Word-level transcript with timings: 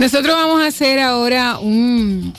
Nosotros 0.00 0.34
vamos 0.34 0.62
a 0.62 0.68
hacer 0.68 0.98
ahora 0.98 1.58
un, 1.58 2.32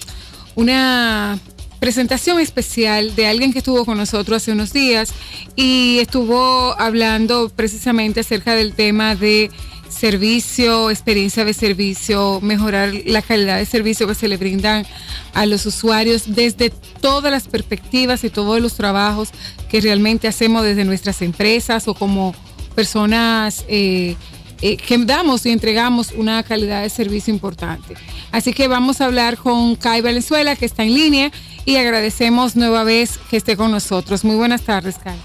una 0.55 1.37
presentación 1.79 2.39
especial 2.39 3.13
de 3.15 3.27
alguien 3.27 3.53
que 3.53 3.59
estuvo 3.59 3.85
con 3.85 3.99
nosotros 3.99 4.37
hace 4.37 4.51
unos 4.51 4.73
días 4.73 5.13
y 5.55 5.99
estuvo 5.99 6.73
hablando 6.79 7.49
precisamente 7.49 8.21
acerca 8.21 8.55
del 8.55 8.73
tema 8.73 9.15
de 9.15 9.51
servicio, 9.89 10.89
experiencia 10.89 11.45
de 11.45 11.53
servicio, 11.53 12.39
mejorar 12.41 12.93
la 13.05 13.21
calidad 13.21 13.59
de 13.59 13.67
servicio 13.67 14.07
que 14.07 14.15
se 14.15 14.27
le 14.27 14.37
brindan 14.37 14.87
a 15.35 15.45
los 15.45 15.63
usuarios 15.67 16.33
desde 16.33 16.71
todas 16.99 17.31
las 17.31 17.47
perspectivas 17.47 18.23
y 18.23 18.31
todos 18.31 18.59
los 18.59 18.73
trabajos 18.73 19.29
que 19.69 19.81
realmente 19.81 20.27
hacemos 20.27 20.63
desde 20.63 20.83
nuestras 20.83 21.21
empresas 21.21 21.87
o 21.87 21.93
como 21.93 22.33
personas 22.73 23.65
eh, 23.67 24.15
eh, 24.61 24.77
que 24.77 24.97
damos 24.99 25.45
y 25.45 25.51
entregamos 25.51 26.11
una 26.11 26.43
calidad 26.43 26.81
de 26.81 26.89
servicio 26.89 27.33
importante. 27.33 27.95
Así 28.31 28.53
que 28.53 28.67
vamos 28.67 29.01
a 29.01 29.05
hablar 29.05 29.37
con 29.37 29.75
Kai 29.75 30.01
Valenzuela, 30.01 30.55
que 30.55 30.65
está 30.65 30.83
en 30.83 30.93
línea, 30.93 31.31
y 31.65 31.77
agradecemos 31.77 32.55
nueva 32.55 32.83
vez 32.83 33.19
que 33.29 33.37
esté 33.37 33.57
con 33.57 33.71
nosotros. 33.71 34.23
Muy 34.23 34.35
buenas 34.35 34.61
tardes, 34.61 34.97
Kai. 34.97 35.19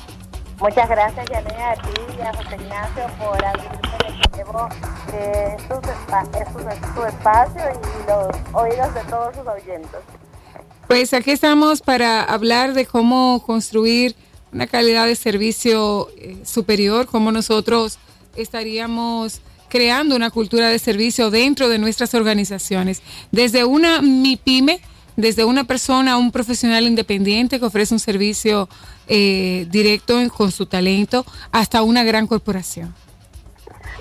Muchas 0.59 0.89
gracias, 0.89 1.27
Yané, 1.29 1.63
a 1.63 1.75
ti 1.75 2.01
y 2.19 2.23
a 2.23 2.33
José 2.33 2.57
Ignacio 2.57 3.07
por 3.19 3.45
abrirme 3.45 3.87
eh, 5.13 5.57
su, 5.69 6.95
su, 6.95 7.05
espacio 7.05 7.63
y 7.63 8.09
los 8.09 8.55
oídos 8.55 8.95
de 8.95 9.01
todos 9.11 9.35
sus 9.35 9.47
oyentes. 9.47 10.01
Pues 10.89 11.13
aquí 11.15 11.33
estamos 11.33 11.83
para 11.83 12.23
hablar 12.23 12.73
de 12.73 12.87
cómo 12.87 13.43
construir 13.45 14.15
una 14.53 14.66
calidad 14.66 15.07
de 15.07 15.16
servicio 15.16 16.09
eh, 16.16 16.39
superior, 16.45 17.07
cómo 17.07 17.33
nosotros 17.33 17.99
estaríamos 18.37 19.41
creando 19.69 20.17
una 20.17 20.31
cultura 20.31 20.69
de 20.69 20.79
servicio 20.79 21.31
dentro 21.31 21.69
de 21.69 21.79
nuestras 21.79 22.15
organizaciones. 22.15 23.03
Desde 23.33 23.65
una 23.65 24.01
MIPYME, 24.01 24.81
desde 25.17 25.45
una 25.45 25.65
persona, 25.65 26.19
un 26.19 26.30
profesional 26.30 26.85
independiente 26.87 27.59
que 27.59 27.66
ofrece 27.66 27.95
un 27.95 28.01
servicio 28.01 28.69
eh, 29.09 29.66
directo 29.71 30.19
con 30.37 30.52
su 30.52 30.66
talento, 30.66 31.25
hasta 31.52 31.83
una 31.83 32.05
gran 32.05 32.27
corporación. 32.27 32.95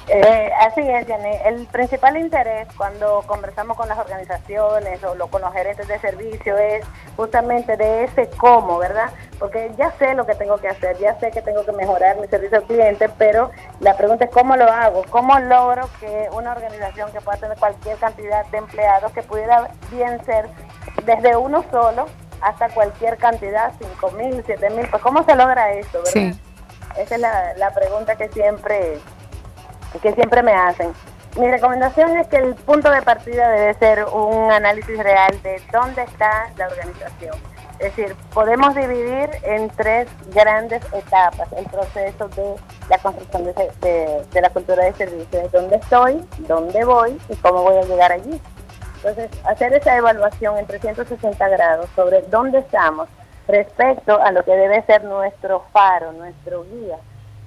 Eh, 0.08 0.52
así 0.60 0.82
es, 0.82 1.08
Jenny. 1.08 1.36
El 1.46 1.66
principal 1.68 2.16
interés 2.16 2.68
cuando 2.78 3.24
conversamos 3.26 3.76
con 3.76 3.90
las 3.90 3.98
organizaciones 3.98 5.04
o 5.04 5.28
con 5.28 5.42
los 5.42 5.52
gerentes 5.52 5.88
de 5.88 5.98
servicio 6.00 6.58
es 6.58 6.86
justamente 7.16 7.76
de 7.76 8.04
ese 8.04 8.30
cómo, 8.38 8.78
¿verdad? 8.78 9.10
Porque 9.40 9.72
ya 9.78 9.92
sé 9.98 10.14
lo 10.14 10.26
que 10.26 10.36
tengo 10.36 10.58
que 10.58 10.68
hacer, 10.68 10.98
ya 11.00 11.20
sé 11.20 11.32
que 11.32 11.42
tengo 11.42 11.66
que 11.66 11.72
mejorar 11.72 12.18
mi 12.18 12.28
servicio 12.28 12.60
al 12.60 12.64
cliente, 12.66 13.10
pero 13.18 13.50
la 13.80 13.98
pregunta 13.98 14.26
es 14.26 14.32
cómo 14.32 14.56
lo 14.56 14.66
hago, 14.66 15.04
cómo 15.10 15.40
logro 15.40 15.90
que 16.00 16.30
una 16.34 16.52
organización 16.52 17.12
que 17.12 17.22
pueda 17.22 17.40
tener 17.40 17.58
cualquier 17.58 17.98
cantidad 17.98 18.46
de 18.46 18.58
empleados, 18.60 19.12
que 19.12 19.24
pudiera 19.24 19.70
bien 19.92 20.24
ser 20.26 20.48
desde 21.04 21.36
uno 21.36 21.66
solo 21.72 22.06
hasta 22.42 22.70
cualquier 22.70 23.18
cantidad, 23.18 23.74
cinco 23.80 24.12
mil, 24.12 24.44
siete 24.46 24.70
mil, 24.70 24.88
pues 24.88 25.02
cómo 25.02 25.24
se 25.24 25.36
logra 25.36 25.72
eso, 25.72 26.04
¿verdad? 26.04 26.38
Esa 26.96 27.16
es 27.16 27.22
la, 27.22 27.54
la 27.58 27.72
pregunta 27.72 28.16
que 28.16 28.30
siempre 28.30 29.00
que 30.00 30.14
siempre 30.14 30.44
me 30.44 30.54
hacen. 30.54 30.94
Mi 31.38 31.52
recomendación 31.52 32.16
es 32.18 32.28
que 32.28 32.38
el 32.38 32.56
punto 32.56 32.90
de 32.90 33.02
partida 33.02 33.50
debe 33.50 33.74
ser 33.74 34.06
un 34.06 34.52
análisis 34.52 34.98
real 34.98 35.38
de 35.44 35.62
dónde 35.74 36.04
está 36.04 36.50
la 36.58 36.68
organización. 36.68 37.36
Es 37.80 37.94
decir, 37.94 38.16
podemos 38.34 38.74
dividir 38.74 39.30
en 39.44 39.70
tres 39.72 40.08
grandes 40.34 40.82
etapas 40.94 41.52
el 41.58 41.66
proceso 41.66 42.30
de 42.30 42.56
la 42.90 42.98
construcción 43.00 43.44
de, 43.44 44.42
la 44.42 44.50
cultura 44.50 44.86
de 44.86 44.94
servicio, 44.94 45.50
dónde 45.52 45.76
estoy, 45.76 46.26
dónde 46.48 46.86
voy 46.86 47.20
y 47.28 47.36
cómo 47.36 47.64
voy 47.64 47.80
a 47.80 47.84
llegar 47.84 48.14
allí. 48.14 48.42
Entonces, 48.96 49.30
hacer 49.44 49.74
esa 49.74 49.98
evaluación 49.98 50.58
en 50.58 50.66
360 50.68 51.50
grados 51.50 51.90
sobre 51.98 52.22
dónde 52.22 52.60
estamos 52.60 53.10
respecto 53.50 54.22
a 54.22 54.32
lo 54.32 54.42
que 54.46 54.52
debe 54.52 54.82
ser 54.84 55.04
nuestro 55.04 55.66
faro, 55.74 56.14
nuestro 56.14 56.64
guía 56.64 56.98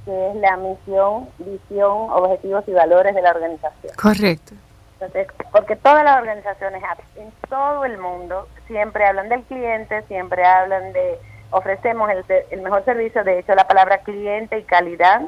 que 0.09 0.31
es 0.31 0.37
la 0.37 0.57
misión, 0.57 1.29
visión, 1.37 2.11
objetivos 2.11 2.65
y 2.67 2.73
valores 2.73 3.15
de 3.15 3.21
la 3.21 3.33
organización. 3.33 3.93
Correcto. 3.95 4.55
Entonces, 4.95 5.29
porque 5.53 5.77
todas 5.77 6.03
las 6.03 6.17
organizaciones 6.17 6.83
en 7.17 7.31
todo 7.51 7.85
el 7.85 7.99
mundo 7.99 8.49
siempre 8.67 9.05
hablan 9.05 9.29
del 9.29 9.43
cliente, 9.43 10.01
siempre 10.09 10.47
hablan 10.47 10.95
de 10.95 11.19
ofrecemos 11.51 12.11
el, 12.11 12.25
el 12.51 12.63
mejor 12.63 12.87
servicio, 12.87 13.23
de 13.23 13.39
hecho 13.39 13.55
la 13.55 13.67
palabra 13.67 13.99
cliente 13.99 14.59
y 14.59 14.63
calidad 14.63 15.21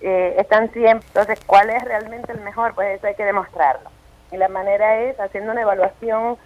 eh, 0.00 0.36
están 0.38 0.72
siempre, 0.72 1.06
entonces 1.08 1.40
¿cuál 1.44 1.70
es 1.70 1.82
realmente 1.82 2.30
el 2.30 2.40
mejor? 2.40 2.72
Pues 2.76 2.98
eso 2.98 3.08
hay 3.08 3.16
que 3.16 3.24
demostrarlo. 3.24 3.90
Y 4.30 4.36
la 4.36 4.48
manera 4.48 5.00
es 5.00 5.18
haciendo 5.18 5.50
una 5.50 5.62
evaluación 5.62 6.38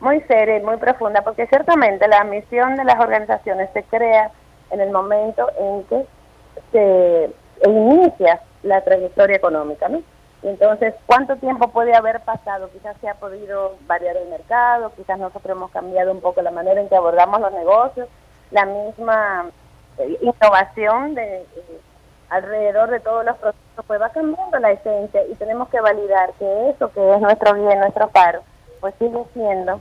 muy 0.00 0.20
seria 0.22 0.58
y 0.58 0.62
muy 0.62 0.76
profunda, 0.76 1.22
porque 1.22 1.46
ciertamente 1.46 2.06
la 2.06 2.22
misión 2.24 2.76
de 2.76 2.84
las 2.84 3.00
organizaciones 3.00 3.70
se 3.72 3.82
crea 3.84 4.30
en 4.70 4.80
el 4.82 4.90
momento 4.90 5.50
en 5.58 5.84
que 5.84 6.06
se 6.72 7.30
inicia 7.66 8.40
la 8.62 8.82
trayectoria 8.82 9.36
económica, 9.36 9.88
¿no? 9.88 10.02
entonces, 10.42 10.94
¿cuánto 11.06 11.36
tiempo 11.36 11.68
puede 11.68 11.94
haber 11.94 12.20
pasado? 12.20 12.70
Quizás 12.70 12.96
se 13.00 13.08
ha 13.08 13.14
podido 13.14 13.76
variar 13.86 14.16
el 14.16 14.28
mercado, 14.28 14.92
quizás 14.96 15.18
nosotros 15.18 15.56
hemos 15.56 15.70
cambiado 15.70 16.12
un 16.12 16.20
poco 16.20 16.40
la 16.40 16.50
manera 16.50 16.80
en 16.80 16.88
que 16.88 16.96
abordamos 16.96 17.40
los 17.40 17.52
negocios, 17.52 18.08
la 18.50 18.64
misma 18.64 19.50
eh, 19.98 20.18
innovación 20.22 21.14
de 21.14 21.42
eh, 21.42 21.80
alrededor 22.30 22.90
de 22.90 23.00
todos 23.00 23.24
los 23.24 23.36
procesos, 23.36 23.84
pues 23.86 24.00
va 24.00 24.08
cambiando 24.10 24.58
la 24.58 24.72
esencia 24.72 25.26
y 25.26 25.34
tenemos 25.34 25.68
que 25.68 25.80
validar 25.80 26.32
que 26.38 26.70
eso 26.70 26.90
que 26.92 27.14
es 27.14 27.20
nuestro 27.20 27.54
bien, 27.54 27.78
nuestro 27.78 28.08
paro, 28.08 28.40
pues 28.80 28.94
sigue 28.98 29.22
siendo 29.34 29.80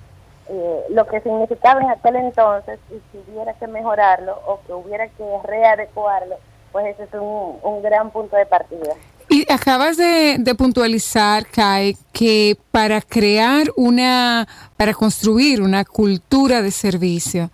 eh, 0.50 0.86
lo 0.90 1.06
que 1.08 1.22
significaba 1.22 1.80
en 1.80 1.92
aquel 1.92 2.18
entonces 2.18 2.80
y 2.90 3.00
si 3.12 3.32
hubiera 3.32 3.54
que 3.54 3.68
mejorarlo 3.68 4.42
o 4.46 4.60
que 4.66 4.74
hubiera 4.74 5.08
que 5.08 5.40
readecuarlo, 5.46 6.38
pues 6.72 6.88
ese 6.88 7.04
es 7.04 7.10
un, 7.14 7.82
gran 7.82 8.12
punto 8.12 8.36
de 8.36 8.46
partida. 8.46 8.94
Y 9.30 9.52
acabas 9.52 9.98
de, 9.98 10.56
puntualizar, 10.58 11.46
Kai, 11.46 11.96
que 12.12 12.58
para 12.72 13.02
crear 13.02 13.68
una, 13.76 14.48
para 14.76 14.94
construir 14.94 15.62
una 15.62 15.86
cultura 15.86 16.62
de 16.62 16.72
servicio, 16.72 17.52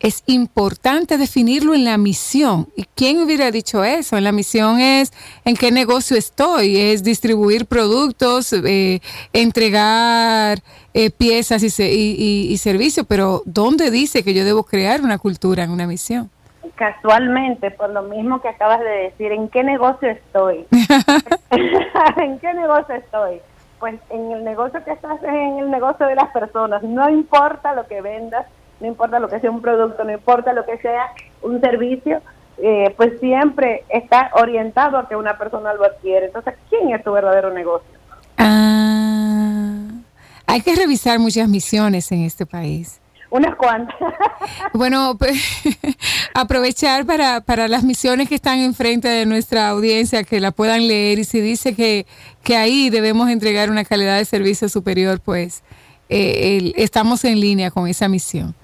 es 0.00 0.22
importante 0.26 1.16
definirlo 1.16 1.74
en 1.74 1.84
la 1.84 1.96
misión. 1.96 2.68
¿Y 2.76 2.84
quién 2.94 3.22
hubiera 3.22 3.50
dicho 3.50 3.82
eso? 3.82 4.20
La 4.20 4.32
misión 4.32 4.78
es 4.80 5.12
en 5.44 5.56
qué 5.56 5.70
negocio 5.70 6.16
estoy, 6.16 6.76
es 6.76 7.02
distribuir 7.02 7.66
productos, 7.66 8.52
eh, 8.52 9.00
entregar 9.32 10.62
eh, 10.92 11.10
piezas 11.10 11.62
y, 11.62 11.82
y, 11.82 12.52
y 12.52 12.58
servicios, 12.58 13.06
pero 13.08 13.42
¿dónde 13.46 13.90
dice 13.90 14.22
que 14.22 14.34
yo 14.34 14.44
debo 14.44 14.64
crear 14.64 15.02
una 15.02 15.18
cultura 15.18 15.64
en 15.64 15.70
una 15.70 15.86
misión? 15.86 16.30
Casualmente, 16.74 17.70
por 17.70 17.90
lo 17.90 18.02
mismo 18.02 18.40
que 18.40 18.48
acabas 18.48 18.80
de 18.80 18.90
decir, 18.90 19.32
¿en 19.32 19.48
qué 19.48 19.62
negocio 19.62 20.10
estoy? 20.10 20.66
¿En 22.16 22.38
qué 22.38 22.54
negocio 22.54 22.94
estoy? 22.94 23.40
Pues 23.78 24.00
en 24.10 24.32
el 24.32 24.44
negocio 24.44 24.82
que 24.84 24.92
estás 24.92 25.22
en 25.22 25.58
el 25.58 25.70
negocio 25.70 26.06
de 26.06 26.14
las 26.14 26.30
personas. 26.30 26.82
No 26.82 27.08
importa 27.10 27.74
lo 27.74 27.86
que 27.86 28.00
vendas, 28.00 28.46
no 28.80 28.86
importa 28.86 29.20
lo 29.20 29.28
que 29.28 29.40
sea 29.40 29.50
un 29.50 29.62
producto, 29.62 30.04
no 30.04 30.12
importa 30.12 30.52
lo 30.52 30.64
que 30.64 30.78
sea 30.78 31.10
un 31.42 31.60
servicio, 31.60 32.20
eh, 32.58 32.94
pues 32.96 33.20
siempre 33.20 33.84
está 33.88 34.30
orientado 34.34 34.98
a 34.98 35.08
que 35.08 35.16
una 35.16 35.36
persona 35.36 35.74
lo 35.74 35.84
adquiere. 35.84 36.26
Entonces, 36.26 36.54
¿quién 36.70 36.90
es 36.94 37.04
tu 37.04 37.12
verdadero 37.12 37.52
negocio? 37.52 37.98
Ah, 38.38 39.88
hay 40.46 40.60
que 40.62 40.74
revisar 40.74 41.18
muchas 41.18 41.48
misiones 41.48 42.10
en 42.12 42.22
este 42.22 42.46
país. 42.46 43.00
Unas 43.30 43.56
cuantas. 43.56 43.96
bueno, 44.72 45.16
pues, 45.18 45.36
aprovechar 46.34 47.06
para, 47.06 47.40
para 47.40 47.68
las 47.68 47.82
misiones 47.84 48.28
que 48.28 48.36
están 48.36 48.58
enfrente 48.58 49.08
de 49.08 49.26
nuestra 49.26 49.68
audiencia, 49.68 50.24
que 50.24 50.40
la 50.40 50.52
puedan 50.52 50.86
leer 50.86 51.18
y 51.18 51.24
si 51.24 51.40
dice 51.40 51.74
que, 51.74 52.06
que 52.42 52.56
ahí 52.56 52.90
debemos 52.90 53.28
entregar 53.28 53.70
una 53.70 53.84
calidad 53.84 54.18
de 54.18 54.24
servicio 54.24 54.68
superior, 54.68 55.20
pues 55.20 55.62
eh, 56.08 56.72
estamos 56.76 57.24
en 57.24 57.40
línea 57.40 57.70
con 57.70 57.88
esa 57.88 58.08
misión. 58.08 58.54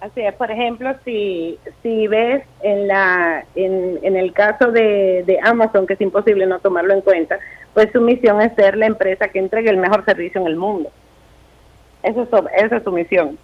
Así 0.00 0.20
es, 0.20 0.34
por 0.34 0.50
ejemplo, 0.50 0.94
si, 1.04 1.58
si 1.82 2.06
ves 2.06 2.44
en, 2.62 2.86
la, 2.86 3.44
en, 3.56 3.98
en 4.02 4.16
el 4.16 4.32
caso 4.32 4.70
de, 4.70 5.24
de 5.26 5.40
Amazon, 5.42 5.88
que 5.88 5.94
es 5.94 6.00
imposible 6.00 6.46
no 6.46 6.60
tomarlo 6.60 6.94
en 6.94 7.00
cuenta, 7.00 7.38
pues 7.74 7.90
su 7.92 8.00
misión 8.00 8.40
es 8.40 8.54
ser 8.54 8.76
la 8.76 8.86
empresa 8.86 9.28
que 9.28 9.40
entregue 9.40 9.70
el 9.70 9.76
mejor 9.76 10.04
servicio 10.04 10.40
en 10.40 10.46
el 10.46 10.56
mundo. 10.56 10.90
Eso 12.04 12.22
es, 12.22 12.64
esa 12.64 12.76
es 12.76 12.84
su 12.84 12.92
misión. 12.92 13.38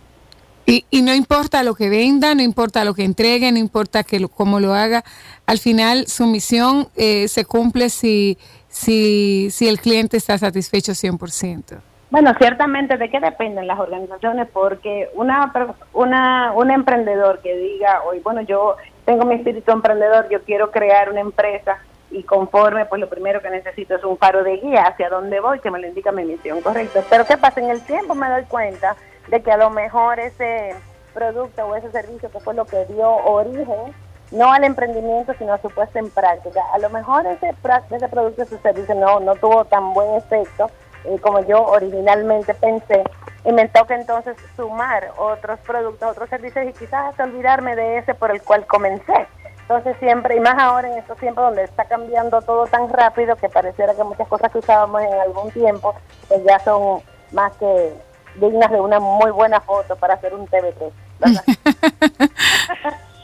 Y, 0.67 0.87
y, 0.91 1.03
no 1.03 1.15
importa 1.15 1.63
lo 1.63 1.75
que 1.75 1.91
venda, 1.91 2.35
no 2.35 2.43
importa 2.43 2.85
lo 2.85 2.95
que 2.95 3.05
entregue, 3.05 3.53
no 3.53 3.59
importa 3.59 4.03
que 4.03 4.19
lo, 4.19 4.29
cómo 4.29 4.61
lo 4.61 4.73
haga, 4.73 5.05
al 5.47 5.59
final 5.59 6.07
su 6.07 6.27
misión 6.27 6.89
eh, 6.97 7.29
se 7.29 7.45
cumple 7.45 7.91
si, 7.91 8.39
si, 8.69 9.51
si 9.51 9.69
el 9.69 9.79
cliente 9.79 10.17
está 10.17 10.39
satisfecho 10.39 10.93
100%. 10.93 11.81
Bueno, 12.11 12.33
ciertamente, 12.39 12.97
¿de 12.97 13.11
qué 13.11 13.19
dependen 13.21 13.67
las 13.67 13.79
organizaciones? 13.79 14.49
Porque 14.53 15.11
una, 15.15 15.53
una, 15.93 16.53
un 16.53 16.71
emprendedor 16.71 17.41
que 17.43 17.57
diga, 17.57 18.03
hoy, 18.05 18.21
bueno, 18.21 18.41
yo 18.43 18.77
tengo 19.05 19.25
mi 19.25 19.35
espíritu 19.35 19.73
emprendedor, 19.73 20.29
yo 20.31 20.43
quiero 20.45 20.71
crear 20.71 21.11
una 21.11 21.21
empresa 21.21 21.79
y 22.11 22.23
conforme, 22.23 22.87
pues 22.87 23.01
lo 23.01 23.09
primero 23.09 23.43
que 23.43 23.51
necesito 23.51 23.97
es 23.97 24.05
un 24.05 24.17
faro 24.17 24.45
de 24.45 24.59
guía 24.59 24.85
hacia 24.85 25.09
dónde 25.09 25.41
voy, 25.41 25.59
que 25.59 25.71
me 25.71 25.81
lo 25.81 25.89
indica 25.89 26.13
mi 26.13 26.25
misión, 26.25 26.61
correcto. 26.61 27.03
Pero 27.11 27.27
¿qué 27.27 27.37
pasa? 27.37 27.61
En 27.61 27.71
el 27.71 27.81
tiempo 27.81 28.15
me 28.15 28.29
doy 28.29 28.45
cuenta 28.45 28.95
de 29.29 29.43
que 29.43 29.53
a 29.53 29.57
lo 29.57 29.71
mejor 29.71 30.21
ese 30.21 30.75
producto 31.13 31.67
o 31.67 31.77
ese 31.77 31.91
servicio 31.91 32.31
que 32.31 32.41
fue 32.41 32.55
lo 32.55 32.65
que 32.65 32.85
dio 32.87 33.09
origen, 33.09 33.95
no 34.33 34.53
al 34.53 34.65
emprendimiento, 34.65 35.33
sino 35.39 35.53
a 35.53 35.59
su 35.59 35.71
puesta 35.71 35.99
en 35.99 36.11
práctica. 36.11 36.63
A 36.73 36.79
lo 36.79 36.91
mejor 36.91 37.27
ese, 37.27 37.55
ese 37.91 38.09
producto 38.09 38.43
o 38.43 38.45
ese 38.45 38.59
servicio 38.59 38.95
no, 38.95 39.21
no 39.21 39.35
tuvo 39.37 39.65
tan 39.65 39.95
buen 39.95 40.15
efecto 40.15 40.71
eh, 41.05 41.19
como 41.21 41.41
yo 41.41 41.63
originalmente 41.65 42.55
pensé, 42.55 43.05
y 43.45 43.53
me 43.53 43.69
toca 43.69 43.95
entonces 43.95 44.37
sumar 44.57 45.11
otros 45.19 45.61
productos, 45.61 46.11
otros 46.11 46.31
servicios 46.31 46.65
y 46.67 46.73
quizás 46.73 47.11
hasta 47.11 47.25
olvidarme 47.25 47.77
de 47.77 47.99
ese 47.99 48.15
por 48.15 48.31
el 48.31 48.43
cual 48.43 48.67
comencé. 48.67 49.27
Entonces 49.61 49.97
siempre, 49.99 50.37
y 50.37 50.41
más 50.41 50.59
ahora 50.59 50.89
en 50.89 50.99
estos 50.99 51.19
tiempos 51.19 51.45
donde 51.45 51.65
está 51.65 51.85
cambiando 51.85 52.41
todo 52.43 52.67
tan 52.67 52.89
rápido 52.91 53.37
que 53.37 53.49
pareciera 53.49 53.95
que 53.95 54.05
muchas 54.05 54.29
cosas 54.29 54.51
que 54.51 54.59
usábamos 54.59 55.03
en 55.03 55.13
algún 55.13 55.51
tiempo, 55.51 55.95
pues 56.29 56.43
ya 56.45 56.59
son 56.61 57.03
más 57.33 57.53
que 57.57 57.93
dignas 58.37 58.71
de 58.71 58.81
una 58.81 59.01
muy 59.01 59.31
buena 59.31 59.61
foto 59.61 59.97
para 59.97 60.15
hacer 60.15 60.35
un 60.35 60.47
TBT. 60.47 60.93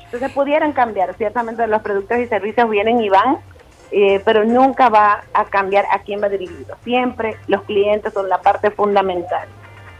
Entonces 0.04 0.32
pudieran 0.32 0.72
cambiar, 0.72 1.14
ciertamente 1.14 1.66
los 1.66 1.82
productos 1.82 2.18
y 2.18 2.26
servicios 2.26 2.68
vienen 2.68 3.00
y 3.00 3.08
van, 3.08 3.38
eh, 3.92 4.20
pero 4.24 4.44
nunca 4.44 4.88
va 4.88 5.22
a 5.32 5.44
cambiar 5.44 5.86
a 5.90 6.00
quién 6.00 6.22
va 6.22 6.28
dirigido. 6.28 6.76
Siempre 6.82 7.36
los 7.46 7.62
clientes 7.62 8.12
son 8.12 8.28
la 8.28 8.40
parte 8.40 8.70
fundamental. 8.70 9.48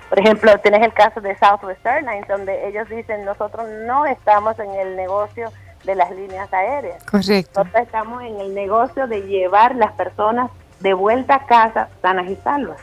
Por 0.08 0.18
ejemplo, 0.18 0.58
tienes 0.58 0.82
el 0.82 0.92
caso 0.92 1.20
de 1.20 1.36
Southwest 1.38 1.86
Airlines, 1.86 2.26
donde 2.26 2.68
ellos 2.68 2.88
dicen, 2.88 3.24
nosotros 3.24 3.68
no 3.86 4.06
estamos 4.06 4.58
en 4.58 4.72
el 4.74 4.96
negocio 4.96 5.52
de 5.84 5.94
las 5.94 6.10
líneas 6.10 6.52
aéreas. 6.52 7.04
Correcto. 7.04 7.60
Nosotros 7.60 7.84
estamos 7.84 8.22
en 8.22 8.40
el 8.40 8.54
negocio 8.54 9.06
de 9.06 9.22
llevar 9.22 9.76
las 9.76 9.92
personas 9.92 10.50
de 10.80 10.94
vuelta 10.94 11.36
a 11.36 11.46
casa 11.46 11.88
sanas 12.02 12.28
y 12.28 12.36
salvas. 12.36 12.80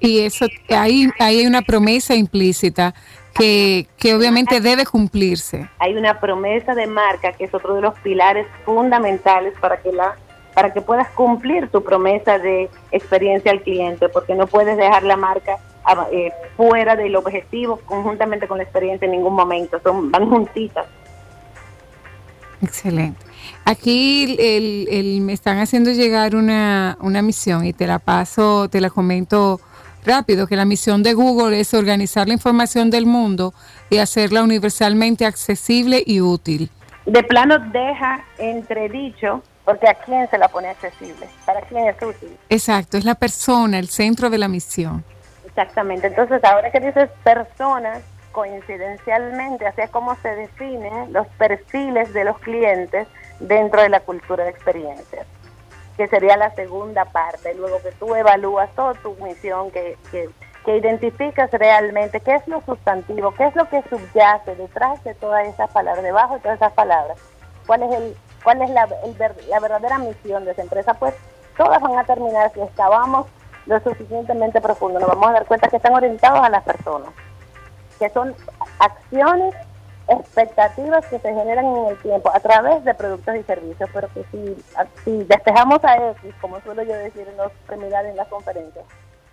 Y 0.00 0.20
eso, 0.20 0.46
ahí, 0.70 1.08
hay 1.18 1.46
una 1.46 1.62
promesa 1.62 2.14
implícita 2.14 2.94
que, 3.34 3.86
que 3.98 4.14
obviamente 4.14 4.60
debe 4.60 4.84
cumplirse. 4.84 5.68
Hay 5.78 5.94
una 5.94 6.20
promesa 6.20 6.74
de 6.74 6.86
marca 6.86 7.32
que 7.32 7.44
es 7.44 7.54
otro 7.54 7.74
de 7.74 7.82
los 7.82 7.98
pilares 8.00 8.46
fundamentales 8.64 9.54
para 9.60 9.80
que 9.80 9.92
la 9.92 10.16
para 10.54 10.72
que 10.72 10.80
puedas 10.80 11.08
cumplir 11.10 11.68
tu 11.68 11.82
promesa 11.82 12.38
de 12.38 12.70
experiencia 12.92 13.50
al 13.50 13.60
cliente, 13.62 14.08
porque 14.08 14.34
no 14.34 14.46
puedes 14.46 14.76
dejar 14.76 15.02
la 15.02 15.16
marca 15.16 15.58
ah, 15.84 16.06
eh, 16.12 16.30
fuera 16.56 16.94
del 16.94 17.16
objetivo 17.16 17.80
conjuntamente 17.84 18.46
con 18.46 18.58
la 18.58 18.64
experiencia 18.64 19.04
en 19.04 19.10
ningún 19.10 19.34
momento, 19.34 19.80
son 19.82 20.10
van 20.10 20.30
juntitas. 20.30 20.86
Excelente. 22.62 23.20
Aquí 23.64 24.36
el, 24.38 25.20
me 25.20 25.32
están 25.32 25.58
haciendo 25.58 25.90
llegar 25.90 26.34
una, 26.36 26.96
una 27.00 27.20
misión 27.20 27.64
y 27.66 27.72
te 27.72 27.86
la 27.86 27.98
paso, 27.98 28.68
te 28.68 28.80
la 28.80 28.90
comento 28.90 29.60
rápido, 30.04 30.46
que 30.46 30.56
la 30.56 30.64
misión 30.64 31.02
de 31.02 31.14
Google 31.14 31.58
es 31.58 31.74
organizar 31.74 32.28
la 32.28 32.34
información 32.34 32.90
del 32.90 33.06
mundo 33.06 33.54
y 33.90 33.98
hacerla 33.98 34.42
universalmente 34.42 35.26
accesible 35.26 36.02
y 36.04 36.20
útil. 36.20 36.70
De 37.06 37.22
plano 37.22 37.58
deja 37.58 38.24
entredicho, 38.38 39.42
porque 39.64 39.88
a 39.88 39.94
quién 39.94 40.28
se 40.30 40.38
la 40.38 40.48
pone 40.48 40.68
accesible, 40.68 41.28
para 41.44 41.60
quién 41.62 41.86
es 41.86 41.96
útil. 42.02 42.36
Exacto, 42.48 42.96
es 42.96 43.04
la 43.04 43.14
persona, 43.14 43.78
el 43.78 43.88
centro 43.88 44.30
de 44.30 44.38
la 44.38 44.48
misión. 44.48 45.04
Exactamente, 45.46 46.06
entonces 46.06 46.42
ahora 46.44 46.70
que 46.70 46.80
dices 46.80 47.10
personas, 47.22 48.02
coincidencialmente, 48.32 49.66
así 49.66 49.82
es 49.82 49.90
como 49.90 50.16
se 50.16 50.28
definen 50.34 51.12
los 51.12 51.26
perfiles 51.38 52.12
de 52.12 52.24
los 52.24 52.38
clientes 52.40 53.06
dentro 53.38 53.82
de 53.82 53.88
la 53.88 54.00
cultura 54.00 54.44
de 54.44 54.50
experiencias, 54.50 55.26
que 55.96 56.08
sería 56.08 56.36
la 56.36 56.54
segunda 56.54 57.04
parte. 57.04 57.54
Luego 57.54 57.80
que 57.82 57.92
tú 57.92 58.14
evalúas 58.14 58.70
toda 58.74 58.94
tu 58.94 59.14
misión, 59.16 59.70
que, 59.70 59.96
que, 60.10 60.30
identificas 60.66 61.50
realmente 61.52 62.20
qué 62.20 62.36
es 62.36 62.48
lo 62.48 62.62
sustantivo, 62.62 63.34
qué 63.34 63.46
es 63.46 63.54
lo 63.54 63.68
que 63.68 63.82
subyace 63.82 64.56
detrás 64.56 65.04
de 65.04 65.14
todas 65.14 65.46
esas 65.46 65.70
palabras, 65.70 66.02
debajo 66.02 66.34
de 66.34 66.40
todas 66.40 66.56
esas 66.56 66.72
palabras, 66.72 67.18
cuál 67.66 67.82
es, 67.82 67.92
el, 67.92 68.16
cuál 68.42 68.62
es 68.62 68.70
la, 68.70 68.88
la 69.48 69.60
verdadera 69.60 69.98
misión 69.98 70.46
de 70.46 70.52
esa 70.52 70.62
empresa, 70.62 70.94
pues 70.94 71.14
todas 71.58 71.82
van 71.82 71.98
a 71.98 72.04
terminar 72.04 72.50
si 72.54 72.62
excavamos 72.62 73.26
lo 73.66 73.78
suficientemente 73.80 74.62
profundo, 74.62 75.00
nos 75.00 75.08
vamos 75.10 75.28
a 75.28 75.32
dar 75.32 75.44
cuenta 75.44 75.68
que 75.68 75.76
están 75.76 75.94
orientados 75.94 76.40
a 76.40 76.48
las 76.48 76.64
personas 76.64 77.10
que 77.98 78.10
son 78.10 78.34
acciones, 78.78 79.54
expectativas 80.08 81.06
que 81.06 81.18
se 81.18 81.34
generan 81.34 81.64
en 81.64 81.86
el 81.86 81.98
tiempo 81.98 82.30
a 82.32 82.40
través 82.40 82.84
de 82.84 82.94
productos 82.94 83.36
y 83.36 83.42
servicios, 83.42 83.88
pero 83.92 84.08
que 84.12 84.24
si, 84.30 84.62
si 85.04 85.24
despejamos 85.24 85.82
a 85.84 86.10
X, 86.10 86.34
como 86.40 86.60
suelo 86.60 86.82
yo 86.82 86.94
decir 86.94 87.26
en 87.26 87.36
los 87.36 87.52
seminarios, 87.68 88.10
en 88.10 88.16
las 88.16 88.28
conferencias, 88.28 88.84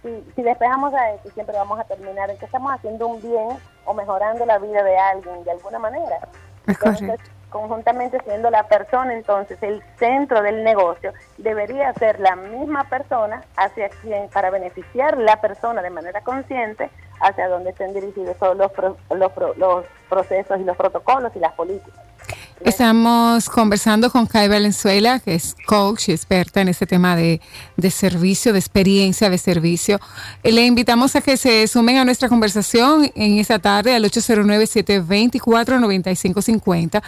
si, 0.02 0.24
si 0.36 0.42
despejamos 0.42 0.94
a 0.94 1.14
X, 1.16 1.34
siempre 1.34 1.56
vamos 1.58 1.80
a 1.80 1.84
terminar 1.84 2.30
en 2.30 2.38
que 2.38 2.46
estamos 2.46 2.74
haciendo 2.74 3.08
un 3.08 3.22
bien 3.22 3.50
o 3.86 3.94
mejorando 3.94 4.46
la 4.46 4.58
vida 4.60 4.84
de 4.84 4.98
alguien 4.98 5.44
de 5.44 5.52
alguna 5.52 5.80
manera. 5.80 6.20
Entonces, 6.68 7.20
conjuntamente 7.52 8.18
siendo 8.24 8.50
la 8.50 8.68
persona 8.68 9.14
entonces 9.14 9.62
el 9.62 9.84
centro 10.00 10.42
del 10.42 10.64
negocio, 10.64 11.14
debería 11.38 11.94
ser 11.94 12.20
la 12.20 12.36
misma 12.36 12.86
persona 12.86 13.44
hacia 13.58 13.90
quien, 13.90 14.30
para 14.30 14.50
beneficiar 14.50 15.18
la 15.18 15.40
persona 15.40 15.84
de 15.84 15.92
manera 15.92 16.22
consciente, 16.22 16.90
hacia 17.20 17.48
donde 17.48 17.70
estén 17.70 17.94
dirigidos 17.94 18.38
todos 18.38 18.58
los, 18.58 18.72
los, 19.12 19.58
los 19.58 19.86
procesos 20.10 20.60
y 20.60 20.64
los 20.64 20.76
protocolos 20.76 21.36
y 21.36 21.40
las 21.40 21.54
políticas. 21.54 22.04
Estamos 22.64 23.50
conversando 23.50 24.12
con 24.12 24.28
Kai 24.28 24.48
Valenzuela, 24.48 25.20
que 25.20 25.34
es 25.34 25.56
coach 25.66 26.10
y 26.10 26.12
experta 26.12 26.62
en 26.62 26.68
este 26.68 26.86
tema 26.86 27.16
de, 27.16 27.42
de, 27.76 27.90
servicio, 27.90 28.54
de 28.54 28.60
experiencia 28.60 29.32
de 29.32 29.40
servicio. 29.40 30.00
Le 30.44 30.68
invitamos 30.68 31.16
a 31.16 31.22
que 31.22 31.38
se 31.38 31.68
sumen 31.68 31.98
a 31.98 32.06
nuestra 32.06 32.30
conversación 32.30 33.12
en 33.16 33.40
esta 33.40 33.58
tarde 33.58 33.96
al 33.96 34.06
809-724-9550. 34.06 37.02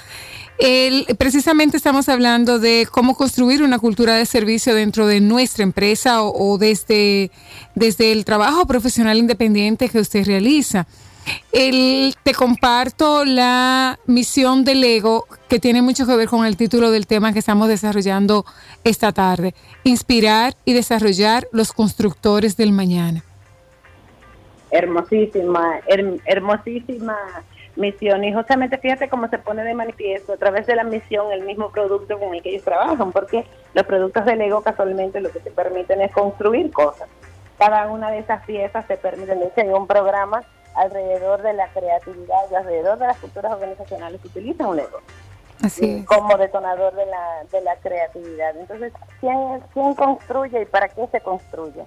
precisamente 1.20 1.78
estamos 1.78 2.10
hablando 2.10 2.58
de 2.58 2.88
cómo 2.90 3.16
construir 3.16 3.62
una 3.62 3.78
cultura 3.78 4.16
de 4.16 4.26
servicio 4.26 4.74
dentro 4.74 5.06
de 5.06 5.22
nuestra 5.22 5.62
empresa 5.62 6.24
o, 6.24 6.54
o 6.54 6.58
desde, 6.58 7.30
desde 7.76 8.12
el 8.12 8.26
trabajo 8.26 8.66
profesional 8.66 9.20
independiente 9.20 9.88
que 9.88 10.00
usted 10.00 10.26
realiza. 10.26 10.88
El, 11.52 12.16
te 12.24 12.34
comparto 12.34 13.25
la 13.25 14.00
misión 14.06 14.64
del 14.64 14.84
ego 14.84 15.25
que 15.48 15.60
tiene 15.60 15.81
mucho 15.81 16.06
que 16.06 16.16
ver 16.16 16.28
con 16.28 16.46
el 16.46 16.58
título 16.58 16.92
del 16.92 17.08
tema 17.08 17.34
que 17.34 17.40
estamos 17.40 17.68
desarrollando 17.68 18.46
esta 18.84 19.12
tarde. 19.12 19.54
Inspirar 19.84 20.54
y 20.66 20.74
desarrollar 20.74 21.48
los 21.52 21.72
constructores 21.74 22.58
del 22.58 22.72
mañana. 22.72 23.24
Hermosísima, 24.72 25.80
hermosísima 26.26 27.16
misión. 27.76 28.24
Y 28.24 28.33
justamente 28.33 28.78
fíjate 28.78 29.09
cómo 29.09 29.28
se 29.28 29.38
pone 29.38 29.64
de 29.64 29.74
manifiesto 29.74 30.33
a 30.33 30.38
través 30.38 30.66
de 30.68 30.76
la 30.76 30.83
misión 30.83 31.31
el 31.31 31.44
mismo 31.44 31.71
producto 31.71 32.19
con 32.19 32.33
el 32.33 32.42
que 32.42 32.50
ellos 32.50 32.64
trabajan, 32.64 33.12
porque 33.12 33.45
los 33.74 33.86
productos 33.86 34.26
del 34.26 34.42
ego 34.42 34.62
casualmente 34.62 35.21
lo 35.21 35.31
que 35.31 35.40
te 35.40 35.52
permiten 35.52 36.02
es 36.02 36.12
construir 36.12 36.71
cosas. 36.71 37.07
Cada 37.57 37.88
una 37.88 38.12
de 38.12 38.19
esas 38.19 38.45
piezas 38.45 38.88
te 38.88 38.97
permiten, 38.97 39.40
de 39.40 39.74
un 39.74 39.88
programa 39.88 40.44
alrededor 40.75 41.42
de 41.42 41.53
la 41.53 41.68
creatividad 41.69 42.49
y 42.51 42.56
alrededor 42.56 42.97
de 42.99 43.07
las 43.07 43.18
culturas 43.18 43.53
organizacionales 43.53 44.21
que 44.21 44.27
utilizan 44.27 44.68
un 44.68 44.80
ego 44.80 44.99
como 46.06 46.37
detonador 46.37 46.94
de 46.94 47.06
la, 47.06 47.44
de 47.51 47.61
la 47.61 47.75
creatividad. 47.77 48.57
Entonces, 48.57 48.92
¿quién, 49.19 49.61
¿quién 49.73 49.94
construye 49.95 50.61
y 50.61 50.65
para 50.65 50.89
qué 50.89 51.07
se 51.07 51.21
construye? 51.21 51.85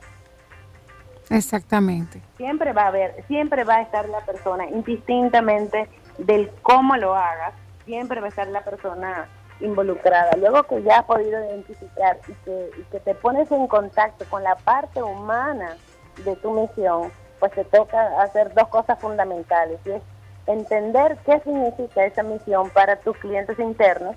Exactamente. 1.29 2.23
Siempre 2.37 2.73
va 2.73 2.85
a 2.85 2.89
haber, 2.89 3.25
siempre 3.27 3.65
va 3.65 3.77
a 3.77 3.83
estar 3.83 4.09
la 4.09 4.21
persona, 4.21 4.67
indistintamente 4.67 5.89
del 6.19 6.51
cómo 6.63 6.97
lo 6.97 7.15
hagas, 7.15 7.53
siempre 7.85 8.21
va 8.21 8.27
a 8.27 8.29
estar 8.31 8.47
la 8.49 8.63
persona 8.63 9.29
involucrada. 9.61 10.37
Luego 10.37 10.63
que 10.65 10.83
ya 10.83 11.01
has 11.01 11.05
podido 11.05 11.45
identificar 11.45 12.19
y 12.29 12.33
que, 12.45 12.71
y 12.79 12.83
que 12.85 13.01
te 13.01 13.15
pones 13.15 13.51
en 13.51 13.67
contacto 13.67 14.25
con 14.31 14.43
la 14.43 14.55
parte 14.57 15.03
humana 15.03 15.77
de 16.25 16.37
tu 16.37 16.53
misión, 16.53 17.11
pues 17.39 17.53
te 17.53 17.65
toca 17.65 18.23
hacer 18.23 18.53
dos 18.55 18.69
cosas 18.69 18.99
fundamentales, 18.99 19.79
y 19.85 19.91
es 19.93 20.03
entender 20.47 21.17
qué 21.27 21.41
significa 21.41 22.05
esa 22.05 22.23
misión 22.23 22.71
para 22.71 22.97
tus 22.97 23.17
clientes 23.19 23.59
internos 23.59 24.17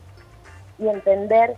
y 0.78 0.88
entender 0.88 1.56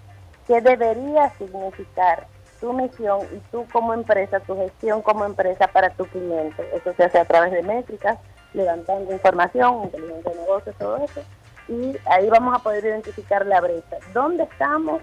qué 0.48 0.62
debería 0.62 1.30
significar 1.32 2.26
tu 2.60 2.74
misión 2.74 3.22
y 3.34 3.38
tú 3.52 3.66
como 3.72 3.94
empresa, 3.94 4.40
tu 4.40 4.56
gestión 4.56 5.02
como 5.02 5.26
empresa 5.26 5.68
para 5.68 5.90
tu 5.90 6.06
cliente. 6.06 6.70
Eso 6.74 6.94
se 6.94 7.04
hace 7.04 7.20
a 7.20 7.26
través 7.26 7.52
de 7.52 7.64
métricas, 7.64 8.18
levantando 8.54 9.12
información, 9.12 9.84
inteligencia 9.84 10.32
de 10.32 10.38
negocios, 10.38 10.76
todo 10.78 10.98
eso. 10.98 11.22
Y 11.68 11.98
ahí 12.06 12.30
vamos 12.30 12.56
a 12.56 12.64
poder 12.64 12.86
identificar 12.86 13.46
la 13.46 13.62
brecha. 13.62 13.98
¿Dónde 14.14 14.44
estamos? 14.44 15.02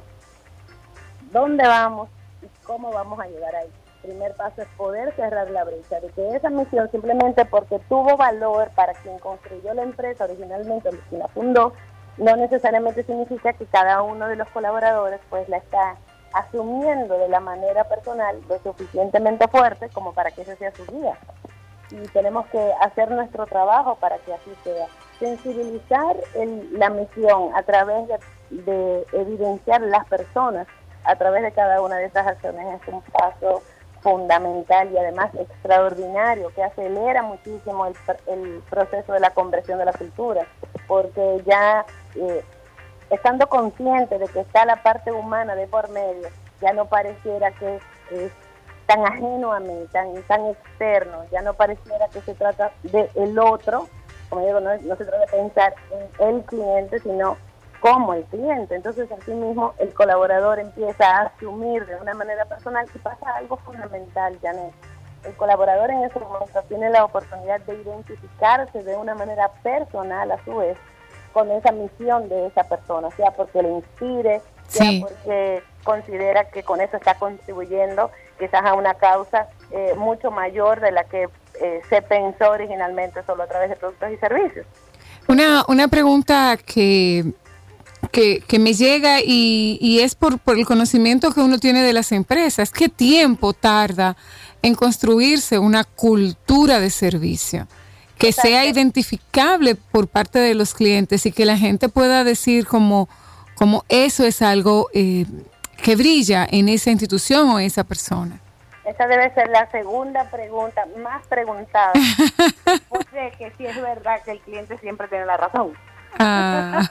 ¿Dónde 1.33 1.67
vamos? 1.67 2.09
¿Y 2.43 2.47
cómo 2.65 2.91
vamos 2.93 3.19
a 3.21 3.27
llegar 3.27 3.55
ahí? 3.55 3.71
Primer 4.09 4.33
paso 4.35 4.63
es 4.63 4.69
poder 4.77 5.15
cerrar 5.17 5.51
la 5.51 5.65
brecha, 5.65 6.01
de 6.01 6.09
que 6.09 6.35
esa 6.35 6.49
misión 6.49 6.91
simplemente 6.91 7.45
porque 7.45 7.79
tuvo 7.91 8.17
valor 8.17 8.71
para 8.75 8.95
quien 8.95 9.19
construyó 9.19 9.75
la 9.75 9.83
empresa 9.83 10.25
originalmente, 10.25 10.89
quien 11.09 11.21
la 11.21 11.29
fundó, 11.29 11.75
no 12.17 12.35
necesariamente 12.37 13.03
significa 13.03 13.53
que 13.53 13.67
cada 13.67 14.03
uno 14.03 14.27
de 14.29 14.37
los 14.37 14.49
colaboradores 14.49 15.21
pues 15.29 15.47
la 15.49 15.59
está 15.59 15.97
asumiendo 16.33 17.19
de 17.19 17.29
la 17.29 17.41
manera 17.41 17.85
personal 17.85 18.41
lo 18.49 18.59
suficientemente 18.61 19.47
fuerte 19.49 19.91
como 19.91 20.13
para 20.15 20.31
que 20.31 20.43
ese 20.43 20.57
sea 20.57 20.73
su 20.73 20.87
guía. 20.87 21.19
Y 21.91 22.09
tenemos 22.09 22.47
que 22.47 22.73
hacer 22.81 23.11
nuestro 23.11 23.47
trabajo 23.47 23.97
para 23.97 24.19
que 24.19 24.33
así 24.33 24.51
sea. 24.65 24.87
Sensibilizar 25.19 26.17
la 26.73 26.91
misión 26.91 27.51
a 27.55 27.63
través 27.63 28.09
de, 28.09 28.63
de 28.63 29.07
evidenciar 29.13 29.81
las 29.83 30.07
personas 30.07 30.67
a 31.05 31.17
través 31.17 31.43
de 31.43 31.53
cada 31.53 31.81
una 31.81 31.97
de 31.97 32.05
estas 32.05 32.27
acciones 32.27 32.81
es 32.83 32.89
un 32.93 33.01
paso 33.03 33.63
fundamental 34.01 34.91
y 34.93 34.99
además 34.99 35.35
extraordinario 35.35 36.53
que 36.55 36.63
acelera 36.63 37.23
muchísimo 37.23 37.87
el, 37.87 37.95
el 38.27 38.63
proceso 38.71 39.13
de 39.13 39.21
la 39.21 39.31
conversión 39.31 39.79
de 39.79 39.85
la 39.85 39.93
cultura, 39.93 40.47
porque 40.87 41.43
ya 41.45 41.85
eh, 42.15 42.45
estando 43.11 43.49
consciente 43.49 44.19
de 44.19 44.27
que 44.29 44.41
está 44.41 44.65
la 44.65 44.83
parte 44.83 45.13
humana 45.13 45.55
de 45.55 45.67
por 45.67 45.89
medio, 45.91 46.29
ya 46.61 46.73
no 46.73 46.87
pareciera 46.87 47.51
que 47.53 47.77
es 48.11 48.33
tan 48.87 49.05
ajeno 49.05 49.53
a 49.53 49.61
mí, 49.61 49.87
tan, 49.93 50.15
tan 50.23 50.47
externo, 50.47 51.25
ya 51.31 51.43
no 51.43 51.55
pareciera 51.55 52.09
que 52.09 52.21
se 52.23 52.35
trata 52.35 52.73
de 52.85 53.11
el 53.15 53.39
otro, 53.39 53.89
como 54.31 54.45
digo, 54.45 54.61
no 54.61 54.97
se 54.97 55.05
trata 55.05 55.21
de 55.21 55.27
pensar 55.27 55.75
en 55.91 56.29
el 56.29 56.43
cliente, 56.45 56.99
sino 57.01 57.37
como 57.81 58.15
el 58.15 58.25
cliente. 58.25 58.75
Entonces, 58.75 59.11
así 59.13 59.33
mismo, 59.33 59.75
el 59.79 59.93
colaborador 59.95 60.59
empieza 60.59 61.05
a 61.07 61.23
asumir 61.27 61.87
de 61.87 61.97
una 61.97 62.15
manera 62.15 62.45
personal 62.47 62.87
y 62.95 62.99
pasa 62.99 63.37
algo 63.37 63.57
fundamental, 63.59 64.39
Janet. 64.43 64.73
El 65.25 65.35
colaborador 65.35 65.91
en 65.91 66.05
ese 66.05 66.19
momento 66.21 66.63
tiene 66.69 66.91
la 66.91 67.05
oportunidad 67.05 67.61
de 67.63 67.75
identificarse 67.75 68.83
de 68.83 68.97
una 68.97 69.15
manera 69.15 69.49
personal 69.63 70.31
a 70.31 70.43
su 70.45 70.57
vez 70.57 70.79
con 71.33 71.51
esa 71.51 71.73
misión 71.73 72.29
de 72.29 72.47
esa 72.47 72.65
persona, 72.65 73.11
sea 73.13 73.33
porque 73.33 73.63
le 73.63 73.71
inspire, 73.71 74.41
sea 74.67 75.01
porque 75.01 75.63
considera 75.85 76.49
que 76.51 76.63
con 76.63 76.81
eso 76.81 76.97
está 76.97 77.15
contribuyendo 77.15 78.11
quizás 78.39 78.65
a 78.65 78.75
una 78.75 78.95
causa 78.95 79.49
eh, 79.71 79.95
mucho 79.97 80.31
mayor 80.31 80.81
de 80.81 80.93
la 80.93 81.05
que 81.05 81.29
eh, 81.61 81.81
se 81.89 82.03
pensó 82.03 82.51
originalmente 82.51 83.23
solo 83.25 83.43
a 83.43 83.47
través 83.47 83.71
de 83.71 83.77
productos 83.77 84.11
y 84.13 84.17
servicios. 84.17 84.67
Una, 85.27 85.65
una 85.69 85.89
pregunta 85.89 86.57
que 86.57 87.25
que, 88.11 88.41
que 88.41 88.59
me 88.59 88.75
llega 88.75 89.21
y, 89.21 89.79
y 89.81 90.01
es 90.01 90.15
por, 90.15 90.39
por, 90.39 90.59
el 90.59 90.67
conocimiento 90.67 91.33
que 91.33 91.41
uno 91.41 91.59
tiene 91.59 91.83
de 91.83 91.93
las 91.93 92.13
empresas. 92.13 92.71
¿Qué 92.71 92.89
tiempo 92.89 93.53
tarda 93.53 94.17
en 94.63 94.75
construirse 94.75 95.59
una 95.59 95.85
cultura 95.85 96.81
de 96.81 96.91
servicio? 96.91 97.67
Que 98.17 98.33
sea 98.33 98.65
identificable 98.67 99.77
por 99.77 100.09
parte 100.09 100.41
de 100.41 100.55
los 100.55 100.75
clientes 100.75 101.25
y 101.27 101.33
que 101.33 101.47
la 101.47 101.57
gente 101.57 101.89
pueda 101.89 102.25
decir 102.25 102.67
como, 102.67 103.09
como 103.55 103.85
eso 103.89 104.25
es 104.25 104.43
algo 104.43 104.89
eh, 104.93 105.25
que 105.83 105.95
brilla 105.95 106.47
en 106.51 106.69
esa 106.69 106.91
institución 106.91 107.49
o 107.51 107.59
esa 107.61 107.85
persona. 107.85 108.41
Esa 108.85 109.07
debe 109.07 109.33
ser 109.35 109.49
la 109.51 109.71
segunda 109.71 110.25
pregunta 110.31 110.85
más 111.03 111.27
preguntada. 111.27 111.93
Porque 112.89 113.33
que 113.39 113.53
sí 113.57 113.67
es 113.67 113.81
verdad 113.81 114.23
que 114.25 114.33
el 114.33 114.41
cliente 114.41 114.79
siempre 114.79 115.07
tiene 115.09 115.27
la 115.27 115.37
razón. 115.37 115.75
Ah. 116.19 116.89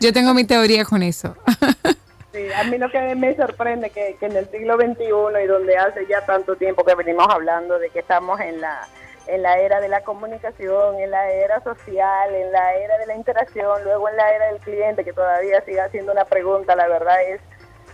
Yo 0.00 0.12
tengo 0.12 0.34
mi 0.34 0.44
teoría 0.44 0.84
con 0.84 1.02
eso. 1.02 1.36
Sí, 2.30 2.46
a 2.52 2.62
mí 2.64 2.76
lo 2.76 2.90
que 2.90 3.14
me 3.14 3.34
sorprende 3.34 3.88
que, 3.88 4.16
que 4.20 4.26
en 4.26 4.36
el 4.36 4.50
siglo 4.50 4.76
XXI 4.76 5.04
y 5.42 5.46
donde 5.46 5.78
hace 5.78 6.06
ya 6.06 6.26
tanto 6.26 6.56
tiempo 6.56 6.84
que 6.84 6.94
venimos 6.94 7.26
hablando 7.26 7.78
de 7.78 7.88
que 7.88 8.00
estamos 8.00 8.38
en 8.38 8.60
la 8.60 8.86
en 9.28 9.42
la 9.42 9.58
era 9.58 9.80
de 9.80 9.88
la 9.88 10.02
comunicación, 10.02 10.98
en 10.98 11.10
la 11.10 11.30
era 11.30 11.62
social, 11.62 12.34
en 12.34 12.50
la 12.50 12.74
era 12.74 12.96
de 12.98 13.06
la 13.06 13.14
interacción, 13.14 13.84
luego 13.84 14.08
en 14.08 14.16
la 14.16 14.34
era 14.34 14.46
del 14.52 14.60
cliente, 14.60 15.04
que 15.04 15.12
todavía 15.12 15.62
sigue 15.64 15.80
haciendo 15.80 16.12
una 16.12 16.24
pregunta, 16.24 16.74
la 16.74 16.88
verdad 16.88 17.16
es, 17.22 17.40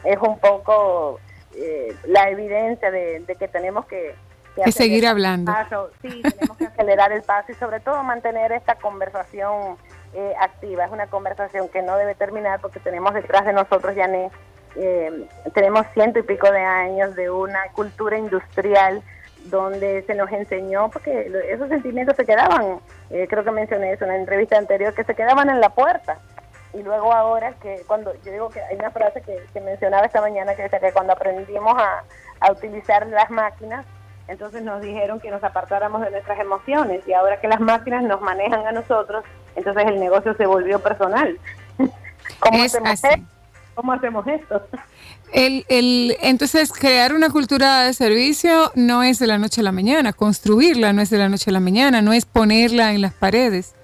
es 0.05 0.17
un 0.19 0.39
poco 0.39 1.21
eh, 1.57 1.95
la 2.07 2.31
evidencia 2.31 2.91
de, 2.91 3.25
que 3.37 3.49
tenemos 3.49 3.87
que, 3.87 4.15
que, 4.55 4.71
seguir 4.71 5.07
hablando. 5.07 5.53
Sí, 6.03 6.23
tenemos 6.23 6.57
que 6.57 6.67
acelerar 6.67 7.11
el 7.11 7.23
paso 7.23 7.51
y 7.51 7.55
sobre 7.57 7.81
todo 7.81 8.03
mantener 8.05 8.53
esta 8.53 8.77
conversación 8.77 9.77
eh, 10.15 10.35
activa. 10.41 10.85
Es 10.85 10.93
una 10.93 11.07
conversación 11.09 11.69
que 11.69 11.83
no 11.83 11.97
debe 11.97 12.15
terminar 12.15 12.61
porque 12.61 12.81
tenemos 12.81 13.15
detrás 13.15 13.45
de 13.45 13.53
nosotros, 13.53 13.95
Yané, 13.95 14.31
eh, 14.77 15.27
tenemos 15.53 15.87
ciento 15.93 16.19
y 16.19 16.23
pico 16.23 16.51
de 16.51 16.61
años 16.61 17.15
de 17.15 17.31
una 17.31 17.61
cultura 17.73 18.19
industrial 18.19 19.03
donde 19.45 20.03
se 20.03 20.15
nos 20.15 20.31
enseñó, 20.33 20.89
porque 20.91 21.31
esos 21.51 21.69
sentimientos 21.69 22.17
se 22.17 22.25
quedaban, 22.25 22.81
eh, 23.11 23.27
creo 23.29 23.45
que 23.45 23.51
mencioné 23.51 23.93
eso 23.93 24.05
en 24.05 24.11
la 24.11 24.17
entrevista 24.17 24.57
anterior, 24.57 24.95
que 24.95 25.05
se 25.05 25.15
quedaban 25.15 25.51
en 25.51 25.61
la 25.61 25.69
puerta. 25.69 26.19
Y 26.73 26.83
luego 26.83 27.13
ahora 27.13 27.53
que 27.63 27.83
cuando, 27.87 28.15
yo 28.25 28.33
digo 28.33 28.49
que 28.51 28.61
hay 28.61 28.77
una 28.77 28.91
frase 28.91 29.21
que, 29.21 29.61
mencionaba 29.61 30.07
esta 30.07 30.21
mañana 30.21 30.55
que 30.55 30.63
decía 30.63 30.81
que 30.81 30.93
cuando 30.93 31.13
aprendimos 31.13 31.77
a 32.41 32.53
utilizar 32.53 33.07
las 33.07 33.31
máquinas, 33.31 33.87
entonces 34.27 34.63
nos 34.63 34.81
dijeron 34.81 35.21
que 35.21 35.31
nos 35.31 35.45
apartáramos 35.45 36.01
de 36.01 36.11
nuestras 36.11 36.39
emociones 36.41 37.07
y 37.07 37.13
ahora 37.13 37.41
que 37.41 37.49
las 37.49 37.61
máquinas 37.61 38.03
nos 38.03 38.21
manejan 38.23 38.67
a 38.67 38.73
nosotros, 38.73 39.25
entonces 39.57 39.85
el 39.87 40.01
negocio 40.01 40.35
se 40.35 40.47
volvió 40.47 40.79
personal. 40.81 41.39
¿Cómo, 42.41 42.63
hacemos, 42.63 43.05
esto? 43.05 43.09
¿Cómo 43.75 43.93
hacemos 43.93 44.27
esto? 44.27 44.63
El, 45.33 45.65
el, 45.69 46.17
entonces, 46.23 46.73
crear 46.73 47.13
una 47.13 47.29
cultura 47.29 47.83
de 47.83 47.93
servicio 47.93 48.71
no 48.77 49.03
es 49.03 49.19
de 49.19 49.27
la 49.27 49.37
noche 49.37 49.63
a 49.63 49.65
la 49.65 49.73
mañana, 49.73 50.13
construirla 50.13 50.93
no 50.93 51.03
es 51.03 51.11
de 51.11 51.19
la 51.19 51.29
noche 51.29 51.51
a 51.51 51.53
la 51.53 51.59
mañana, 51.59 52.03
no 52.03 52.13
es 52.13 52.25
ponerla 52.25 52.93
en 52.93 53.01
las 53.01 53.15
paredes. 53.15 53.75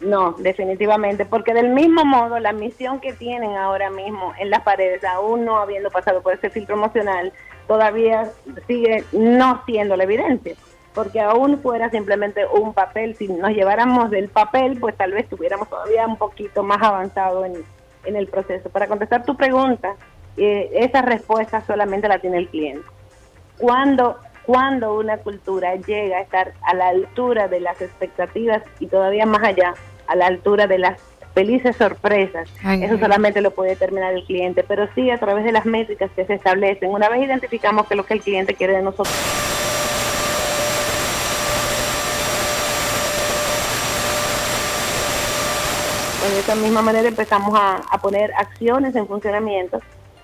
No, 0.00 0.32
definitivamente, 0.38 1.24
porque 1.24 1.54
del 1.54 1.70
mismo 1.70 2.04
modo 2.04 2.38
la 2.38 2.52
misión 2.52 3.00
que 3.00 3.12
tienen 3.12 3.56
ahora 3.56 3.90
mismo 3.90 4.32
en 4.38 4.50
las 4.50 4.62
paredes, 4.62 5.02
aún 5.04 5.44
no 5.44 5.58
habiendo 5.58 5.90
pasado 5.90 6.22
por 6.22 6.34
ese 6.34 6.50
filtro 6.50 6.76
emocional, 6.76 7.32
todavía 7.66 8.30
sigue 8.66 9.04
no 9.12 9.62
siendo 9.66 9.96
la 9.96 10.04
evidencia, 10.04 10.54
porque 10.98 11.20
aún 11.20 11.62
fuera 11.62 11.90
simplemente 11.90 12.44
un 12.44 12.74
papel, 12.74 13.14
si 13.14 13.28
nos 13.28 13.50
lleváramos 13.50 14.10
del 14.10 14.28
papel, 14.28 14.80
pues 14.80 14.96
tal 14.96 15.12
vez 15.12 15.28
tuviéramos 15.28 15.68
todavía 15.68 16.04
un 16.04 16.16
poquito 16.16 16.64
más 16.64 16.82
avanzado 16.82 17.44
en, 17.44 17.52
en 18.04 18.16
el 18.16 18.26
proceso. 18.26 18.68
Para 18.68 18.88
contestar 18.88 19.24
tu 19.24 19.36
pregunta, 19.36 19.94
eh, 20.36 20.68
esa 20.72 21.02
respuesta 21.02 21.60
solamente 21.64 22.08
la 22.08 22.18
tiene 22.18 22.38
el 22.38 22.48
cliente. 22.48 22.84
Cuando, 23.58 24.18
cuando 24.44 24.98
una 24.98 25.18
cultura 25.18 25.76
llega 25.76 26.16
a 26.16 26.22
estar 26.22 26.52
a 26.62 26.74
la 26.74 26.88
altura 26.88 27.46
de 27.46 27.60
las 27.60 27.80
expectativas 27.80 28.64
y 28.80 28.88
todavía 28.88 29.24
más 29.24 29.44
allá, 29.44 29.74
a 30.08 30.16
la 30.16 30.26
altura 30.26 30.66
de 30.66 30.78
las 30.78 31.00
felices 31.32 31.76
sorpresas. 31.76 32.48
Eso 32.64 32.98
solamente 32.98 33.40
lo 33.40 33.52
puede 33.52 33.70
determinar 33.70 34.14
el 34.14 34.24
cliente, 34.24 34.64
pero 34.64 34.88
sí 34.96 35.12
a 35.12 35.18
través 35.18 35.44
de 35.44 35.52
las 35.52 35.64
métricas 35.64 36.10
que 36.16 36.24
se 36.24 36.34
establecen. 36.34 36.90
Una 36.90 37.08
vez 37.08 37.22
identificamos 37.22 37.86
que 37.86 37.94
es 37.94 37.98
lo 37.98 38.04
que 38.04 38.14
el 38.14 38.20
cliente 38.20 38.54
quiere 38.54 38.72
de 38.72 38.82
nosotros. 38.82 39.14
De 46.28 46.40
esa 46.40 46.54
misma 46.54 46.82
manera 46.82 47.08
empezamos 47.08 47.58
a, 47.58 47.98
poner 48.02 48.32
acciones 48.34 48.94
en 48.94 49.06
funcionamiento 49.06 49.80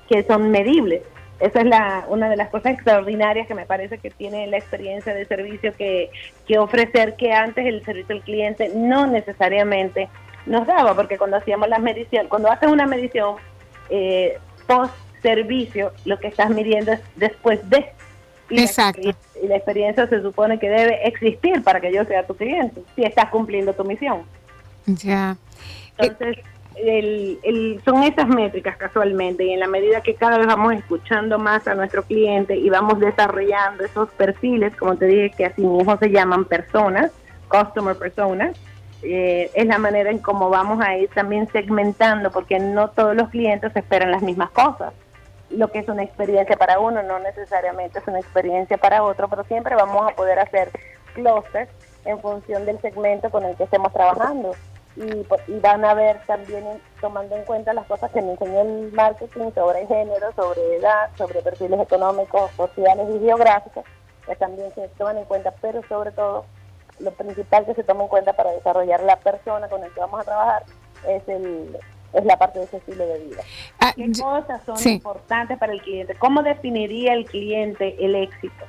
que 0.09 0.23
son 0.23 0.51
medibles. 0.51 1.03
Esa 1.41 1.61
es 1.61 1.67
la, 1.67 2.05
una 2.09 2.29
de 2.29 2.37
las 2.37 2.51
cosas 2.51 2.75
extraordinarias 2.75 3.47
que 3.47 3.55
me 3.55 3.67
parece 3.67 3.99
que 3.99 4.11
tiene 4.11 4.47
la 4.47 4.59
experiencia 4.59 5.15
de 5.15 5.25
servicio 5.25 5.73
que, 5.75 6.11
que 6.47 6.59
ofrecer, 6.59 7.17
que 7.17 7.33
antes 7.33 7.67
el 7.67 7.85
servicio 7.85 8.15
al 8.15 8.23
cliente 8.23 8.71
no 8.75 9.07
necesariamente 9.07 10.09
nos 10.47 10.67
daba, 10.67 10.95
porque 10.95 11.19
cuando 11.19 11.39
hacíamos 11.39 11.69
las 11.69 11.81
mediciones, 11.81 12.29
cuando 12.29 12.51
haces 12.51 12.71
una 12.71 12.87
medición 12.87 13.37
eh, 13.89 14.39
post 14.67 14.95
servicio, 15.23 15.93
lo 16.05 16.19
que 16.19 16.29
estás 16.29 16.51
midiendo 16.51 16.93
es 16.93 17.01
después 17.17 17.59
de. 17.71 17.87
Y 18.51 18.61
Exacto. 18.61 19.01
La, 19.03 19.17
y 19.43 19.49
la 19.49 19.57
experiencia 19.57 20.07
se 20.07 20.21
supone 20.21 20.59
que 20.59 20.69
debe 20.69 21.09
existir 21.09 21.63
para 21.65 21.81
que 21.81 21.93
yo 21.93 22.05
sea 22.05 22.27
tu 22.27 22.37
cliente, 22.37 22.83
si 22.95 23.05
estás 23.05 23.31
cumpliendo 23.31 23.73
tu 23.73 23.85
misión. 23.85 24.23
Ya. 24.87 25.37
Entonces, 25.99 26.45
el, 26.77 27.39
el, 27.43 27.81
son 27.85 28.03
esas 28.03 28.27
métricas 28.27 28.77
casualmente, 28.77 29.45
y 29.45 29.53
en 29.53 29.61
la 29.61 29.69
medida 29.69 30.01
que 30.01 30.15
cada 30.15 30.39
vez 30.39 30.47
vamos 30.47 30.75
escuchando 30.75 31.39
más 31.39 31.67
a 31.69 31.75
nuestro 31.75 32.03
cliente 32.03 32.57
y 32.57 32.69
vamos 32.69 32.99
desarrollando 32.99 33.85
esos 33.85 34.11
perfiles, 34.11 34.75
como 34.77 34.97
te 34.97 35.07
dije, 35.07 35.31
que 35.37 35.47
así 35.47 35.63
mismo 35.63 35.97
se 35.99 36.11
llaman 36.11 36.45
personas, 36.45 37.13
customer 37.49 37.97
personas, 37.97 38.57
eh, 39.03 39.51
es 39.55 39.67
la 39.67 39.79
manera 39.79 40.11
en 40.11 40.19
cómo 40.19 40.49
vamos 40.49 40.81
a 40.81 40.97
ir 40.97 41.11
también 41.11 41.47
segmentando, 41.53 42.31
porque 42.31 42.59
no 42.59 42.91
todos 42.91 43.15
los 43.15 43.29
clientes 43.29 43.75
esperan 43.77 44.11
las 44.11 44.23
mismas 44.23 44.51
cosas. 44.51 44.93
Lo 45.51 45.71
que 45.71 45.81
es 45.81 45.89
una 45.89 46.03
experiencia 46.03 46.57
para 46.57 46.81
uno 46.81 47.03
no 47.03 47.19
necesariamente 47.19 47.99
es 47.99 48.09
una 48.09 48.19
experiencia 48.19 48.79
para 48.79 49.03
otro, 49.03 49.29
pero 49.29 49.45
siempre 49.45 49.77
vamos 49.77 50.11
a 50.11 50.17
poder 50.17 50.39
hacer 50.39 50.71
clusters 51.15 51.71
en 52.05 52.19
función 52.19 52.65
del 52.65 52.81
segmento 52.81 53.31
con 53.31 53.45
el 53.45 53.55
que 53.57 53.65
estemos 53.65 53.93
trabajando. 53.93 54.53
Y, 54.97 55.27
y, 55.53 55.59
van 55.61 55.85
a 55.85 55.95
ver 55.95 56.21
también 56.27 56.65
tomando 57.01 57.35
en 57.35 57.45
cuenta 57.45 57.73
las 57.73 57.87
cosas 57.87 58.13
que 58.13 58.23
me 58.23 58.33
enseñó 58.33 58.61
el 58.61 58.93
marketing 58.93 59.51
sobre 59.53 59.87
género, 59.87 60.33
sobre 60.37 60.77
edad, 60.77 61.11
sobre 61.19 61.43
perfiles 61.43 61.81
económicos, 61.81 62.51
sociales 62.53 63.09
y 63.13 63.19
geográficos, 63.19 63.85
que 64.25 64.37
también 64.37 64.73
se 64.75 64.87
toman 64.91 65.19
en 65.19 65.25
cuenta, 65.25 65.53
pero 65.61 65.83
sobre 65.89 66.13
todo 66.13 66.45
lo 67.01 67.11
principal 67.13 67.67
que 67.67 67.75
se 67.75 67.83
toma 67.83 68.05
en 68.05 68.09
cuenta 68.09 68.35
para 68.35 68.53
desarrollar 68.53 69.03
la 69.03 69.17
persona 69.17 69.69
con 69.69 69.81
la 69.81 69.89
que 69.89 69.99
vamos 69.99 70.21
a 70.21 70.25
trabajar 70.25 70.63
es 71.09 71.29
el 71.29 71.77
es 72.15 72.25
la 72.25 72.37
parte 72.37 72.61
de 72.61 72.67
ese 72.67 72.77
estilo 72.77 73.05
de 73.07 73.19
vida. 73.19 73.43
Ah, 73.81 73.93
¿Qué 73.97 74.11
cosas 74.21 74.63
son 74.65 74.93
importantes 74.93 75.59
para 75.59 75.73
el 75.73 75.83
cliente? 75.83 76.15
¿Cómo 76.15 76.45
definiría 76.45 77.13
el 77.13 77.25
cliente 77.25 77.97
el 77.99 78.15
éxito? 78.15 78.65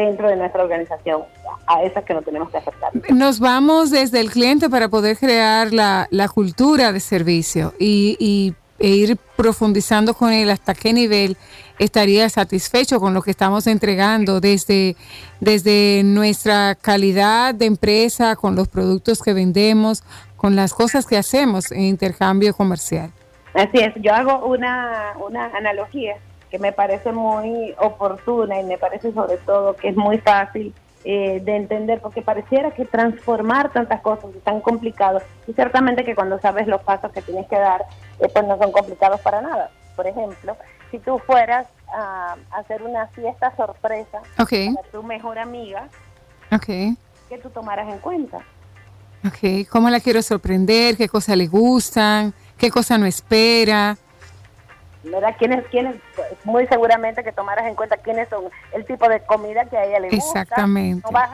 Dentro 0.00 0.28
de 0.28 0.36
nuestra 0.36 0.62
organización, 0.62 1.22
a 1.66 1.82
esas 1.82 2.04
que 2.04 2.14
no 2.14 2.22
tenemos 2.22 2.50
que 2.50 2.58
aceptar. 2.58 2.90
Nos 3.10 3.40
vamos 3.40 3.90
desde 3.90 4.20
el 4.20 4.30
cliente 4.30 4.68
para 4.68 4.88
poder 4.88 5.16
crear 5.16 5.72
la, 5.72 6.08
la 6.10 6.28
cultura 6.28 6.92
de 6.92 7.00
servicio 7.00 7.74
y, 7.78 8.16
y 8.18 8.54
e 8.80 8.88
ir 8.88 9.18
profundizando 9.36 10.14
con 10.14 10.32
él 10.32 10.48
hasta 10.50 10.74
qué 10.74 10.94
nivel 10.94 11.36
estaría 11.78 12.28
satisfecho 12.30 12.98
con 12.98 13.12
lo 13.12 13.20
que 13.20 13.30
estamos 13.30 13.66
entregando 13.66 14.40
desde, 14.40 14.96
desde 15.38 16.02
nuestra 16.02 16.74
calidad 16.80 17.54
de 17.54 17.66
empresa, 17.66 18.36
con 18.36 18.56
los 18.56 18.68
productos 18.68 19.22
que 19.22 19.34
vendemos, 19.34 20.02
con 20.36 20.56
las 20.56 20.72
cosas 20.72 21.06
que 21.06 21.18
hacemos 21.18 21.70
en 21.72 21.82
intercambio 21.82 22.54
comercial. 22.54 23.10
Así 23.52 23.78
es, 23.78 23.92
yo 23.96 24.14
hago 24.14 24.46
una, 24.46 25.14
una 25.18 25.46
analogía 25.46 26.16
que 26.50 26.58
me 26.58 26.72
parece 26.72 27.12
muy 27.12 27.74
oportuna 27.78 28.60
y 28.60 28.64
me 28.64 28.76
parece 28.76 29.12
sobre 29.12 29.36
todo 29.38 29.76
que 29.76 29.88
es 29.88 29.96
muy 29.96 30.18
fácil 30.18 30.74
eh, 31.04 31.40
de 31.42 31.56
entender, 31.56 32.00
porque 32.00 32.20
pareciera 32.20 32.72
que 32.72 32.84
transformar 32.84 33.72
tantas 33.72 34.02
cosas 34.02 34.34
es 34.34 34.42
tan 34.42 34.60
complicado 34.60 35.22
y 35.46 35.52
ciertamente 35.54 36.04
que 36.04 36.14
cuando 36.14 36.38
sabes 36.40 36.66
los 36.66 36.82
pasos 36.82 37.10
que 37.12 37.22
tienes 37.22 37.46
que 37.48 37.56
dar, 37.56 37.86
eh, 38.18 38.28
pues 38.32 38.46
no 38.46 38.58
son 38.58 38.70
complicados 38.72 39.20
para 39.20 39.40
nada. 39.40 39.70
Por 39.96 40.06
ejemplo, 40.06 40.56
si 40.90 40.98
tú 40.98 41.18
fueras 41.20 41.66
a 41.92 42.36
hacer 42.50 42.82
una 42.82 43.06
fiesta 43.08 43.54
sorpresa 43.56 44.20
para 44.36 44.82
tu 44.92 45.02
mejor 45.02 45.38
amiga, 45.38 45.88
okay. 46.52 46.96
que 47.28 47.38
tú 47.38 47.48
tomaras 47.50 47.88
en 47.88 47.98
cuenta. 47.98 48.38
Ok, 49.26 49.68
¿cómo 49.70 49.88
la 49.90 50.00
quiero 50.00 50.22
sorprender? 50.22 50.96
¿Qué 50.96 51.08
cosas 51.08 51.36
le 51.36 51.46
gustan? 51.46 52.34
¿Qué 52.58 52.70
cosa 52.70 52.98
no 52.98 53.06
espera? 53.06 53.96
¿Verdad? 55.02 55.34
¿Quiénes, 55.38 55.64
quiénes, 55.70 55.96
muy 56.44 56.66
seguramente 56.66 57.24
que 57.24 57.32
tomaras 57.32 57.66
en 57.66 57.74
cuenta 57.74 57.96
quiénes 57.96 58.28
son 58.28 58.44
el 58.72 58.84
tipo 58.84 59.08
de 59.08 59.20
comida 59.20 59.64
que 59.64 59.76
a 59.76 59.84
ella 59.84 60.00
le 60.00 60.10
gusta. 60.10 60.42
Exactamente. 60.42 61.02
No 61.04 61.12
vas 61.12 61.30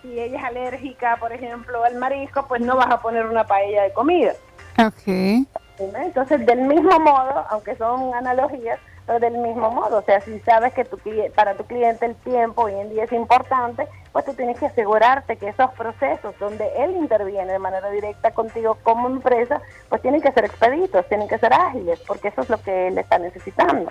si 0.00 0.18
ella 0.18 0.38
es 0.38 0.44
alérgica, 0.44 1.16
por 1.18 1.32
ejemplo, 1.32 1.84
al 1.84 1.96
marisco, 1.96 2.46
pues 2.46 2.60
no 2.60 2.76
vas 2.76 2.90
a 2.90 3.00
poner 3.00 3.26
una 3.26 3.44
paella 3.44 3.82
de 3.82 3.92
comida. 3.92 4.32
Ok. 4.78 5.46
Entonces, 5.78 6.46
del 6.46 6.62
mismo 6.62 6.98
modo, 7.00 7.44
aunque 7.50 7.76
son 7.76 8.14
analogías, 8.14 8.78
del 9.06 9.38
mismo 9.38 9.70
modo, 9.70 9.98
o 9.98 10.02
sea, 10.02 10.20
si 10.20 10.38
sabes 10.40 10.72
que 10.74 10.84
tu, 10.84 10.98
para 11.34 11.54
tu 11.54 11.64
cliente 11.64 12.06
el 12.06 12.14
tiempo 12.16 12.62
hoy 12.62 12.74
en 12.74 12.90
día 12.90 13.04
es 13.04 13.12
importante, 13.12 13.88
pues 14.12 14.24
tú 14.24 14.34
tienes 14.34 14.58
que 14.58 14.66
asegurarte 14.66 15.36
que 15.36 15.48
esos 15.48 15.72
procesos 15.72 16.38
donde 16.38 16.70
él 16.78 16.92
interviene 16.96 17.52
de 17.52 17.58
manera 17.58 17.90
directa 17.90 18.30
contigo 18.30 18.78
como 18.82 19.08
empresa, 19.08 19.60
pues 19.88 20.02
tienen 20.02 20.20
que 20.20 20.30
ser 20.32 20.44
expeditos, 20.44 21.06
tienen 21.08 21.28
que 21.28 21.38
ser 21.38 21.52
ágiles, 21.52 22.00
porque 22.06 22.28
eso 22.28 22.42
es 22.42 22.48
lo 22.48 22.62
que 22.62 22.88
él 22.88 22.98
está 22.98 23.18
necesitando. 23.18 23.90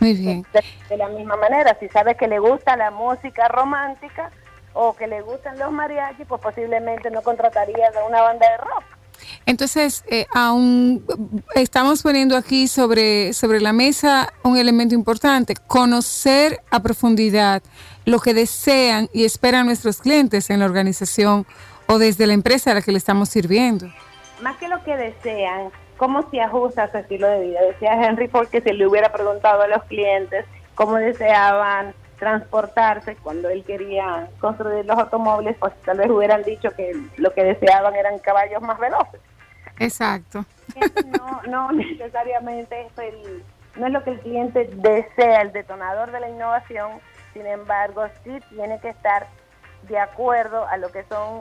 Muy 0.00 0.14
bien. 0.14 0.46
De, 0.88 0.96
la 0.96 1.08
misma 1.08 1.36
manera, 1.36 1.76
si 1.78 1.88
sabes 1.90 2.16
que 2.16 2.26
le 2.26 2.38
gusta 2.38 2.76
la 2.76 2.90
música 2.90 3.48
romántica 3.48 4.30
o 4.72 4.94
que 4.94 5.06
le 5.06 5.20
gustan 5.20 5.58
los 5.58 5.70
mariachis, 5.70 6.26
pues 6.26 6.40
posiblemente 6.40 7.10
no 7.10 7.20
contrataría 7.20 7.90
de 7.90 8.02
una 8.08 8.22
banda 8.22 8.50
de 8.50 8.56
rock 8.56 8.99
entonces, 9.46 10.04
eh, 10.08 10.26
aún 10.34 11.04
estamos 11.54 12.02
poniendo 12.02 12.36
aquí 12.36 12.68
sobre, 12.68 13.32
sobre 13.32 13.60
la 13.60 13.72
mesa 13.72 14.32
un 14.42 14.56
elemento 14.56 14.94
importante, 14.94 15.54
conocer 15.66 16.60
a 16.70 16.80
profundidad 16.80 17.62
lo 18.04 18.20
que 18.20 18.34
desean 18.34 19.08
y 19.12 19.24
esperan 19.24 19.66
nuestros 19.66 20.00
clientes 20.00 20.50
en 20.50 20.60
la 20.60 20.66
organización 20.66 21.46
o 21.86 21.98
desde 21.98 22.26
la 22.26 22.34
empresa 22.34 22.70
a 22.70 22.74
la 22.74 22.82
que 22.82 22.92
le 22.92 22.98
estamos 22.98 23.28
sirviendo. 23.28 23.86
Más 24.42 24.56
que 24.56 24.68
lo 24.68 24.82
que 24.84 24.96
desean, 24.96 25.70
cómo 25.96 26.28
se 26.30 26.40
ajusta 26.40 26.84
a 26.84 26.90
su 26.90 26.98
estilo 26.98 27.28
de 27.28 27.40
vida. 27.40 27.60
Decía 27.62 27.92
Henry 28.02 28.28
Ford 28.28 28.48
que 28.48 28.60
se 28.60 28.72
le 28.72 28.86
hubiera 28.86 29.12
preguntado 29.12 29.62
a 29.62 29.68
los 29.68 29.82
clientes 29.84 30.46
cómo 30.74 30.96
deseaban 30.96 31.94
transportarse 32.20 33.16
cuando 33.16 33.48
él 33.48 33.64
quería 33.64 34.28
construir 34.38 34.84
los 34.84 34.96
automóviles, 34.96 35.56
pues 35.58 35.72
tal 35.84 35.98
vez 35.98 36.10
hubieran 36.10 36.42
dicho 36.44 36.70
que 36.76 36.92
lo 37.16 37.32
que 37.32 37.42
deseaban 37.42 37.96
eran 37.96 38.18
caballos 38.20 38.62
más 38.62 38.78
veloces. 38.78 39.20
Exacto. 39.80 40.44
No, 41.18 41.42
no 41.48 41.72
necesariamente 41.72 42.86
es 42.86 42.98
el, 42.98 43.42
no 43.76 43.86
es 43.86 43.92
lo 43.92 44.04
que 44.04 44.10
el 44.10 44.20
cliente 44.20 44.68
desea, 44.74 45.40
el 45.40 45.52
detonador 45.52 46.12
de 46.12 46.20
la 46.20 46.28
innovación, 46.28 47.00
sin 47.32 47.46
embargo, 47.46 48.06
sí 48.22 48.38
tiene 48.50 48.78
que 48.80 48.90
estar 48.90 49.26
de 49.88 49.98
acuerdo 49.98 50.66
a 50.66 50.76
lo 50.76 50.92
que 50.92 51.04
son 51.04 51.38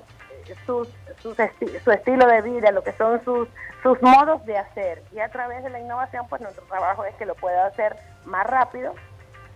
eh, 0.47 0.56
sus, 0.65 0.88
sus 1.21 1.36
su 1.84 1.91
estilo 1.91 2.25
de 2.25 2.41
vida, 2.41 2.71
lo 2.71 2.84
que 2.84 2.93
son 2.93 3.21
sus, 3.25 3.49
sus 3.84 4.01
modos 4.01 4.45
de 4.45 4.58
hacer. 4.58 5.03
Y 5.12 5.19
a 5.19 5.30
través 5.30 5.62
de 5.62 5.69
la 5.69 5.80
innovación, 5.82 6.25
pues 6.30 6.41
nuestro 6.41 6.63
trabajo 6.65 7.03
es 7.03 7.13
que 7.15 7.25
lo 7.25 7.36
pueda 7.36 7.65
hacer 7.65 7.97
más 8.23 8.47
rápido, 8.47 8.93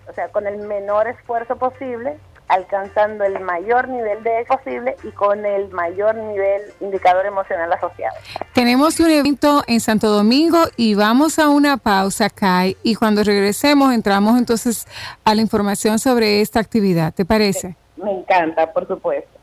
o 0.10 0.14
sea, 0.14 0.30
con 0.30 0.48
el 0.48 0.58
menor 0.58 1.08
esfuerzo 1.08 1.56
posible, 1.58 2.18
alcanzando 2.48 3.24
el 3.24 3.40
mayor 3.40 3.88
nivel 3.88 4.22
de 4.24 4.46
posible 4.46 4.96
y 5.04 5.12
con 5.12 5.46
el 5.46 5.70
mayor 5.70 6.16
nivel 6.16 6.62
indicador 6.82 7.26
emocional 7.26 7.72
asociado. 7.72 8.16
Tenemos 8.54 9.00
un 9.00 9.10
evento 9.10 9.64
en 9.68 9.80
Santo 9.80 10.10
Domingo 10.10 10.60
y 10.76 10.96
vamos 10.96 11.40
a 11.40 11.50
una 11.50 11.78
pausa, 11.78 12.30
Kai, 12.30 12.78
y 12.84 12.96
cuando 12.96 13.24
regresemos 13.24 13.94
entramos 13.94 14.38
entonces 14.38 14.88
a 15.24 15.34
la 15.36 15.42
información 15.42 16.00
sobre 16.00 16.42
esta 16.42 16.60
actividad. 16.60 17.14
¿Te 17.14 17.26
parece? 17.26 17.76
Me 17.96 18.12
encanta, 18.12 18.72
por 18.72 18.88
supuesto. 18.88 19.43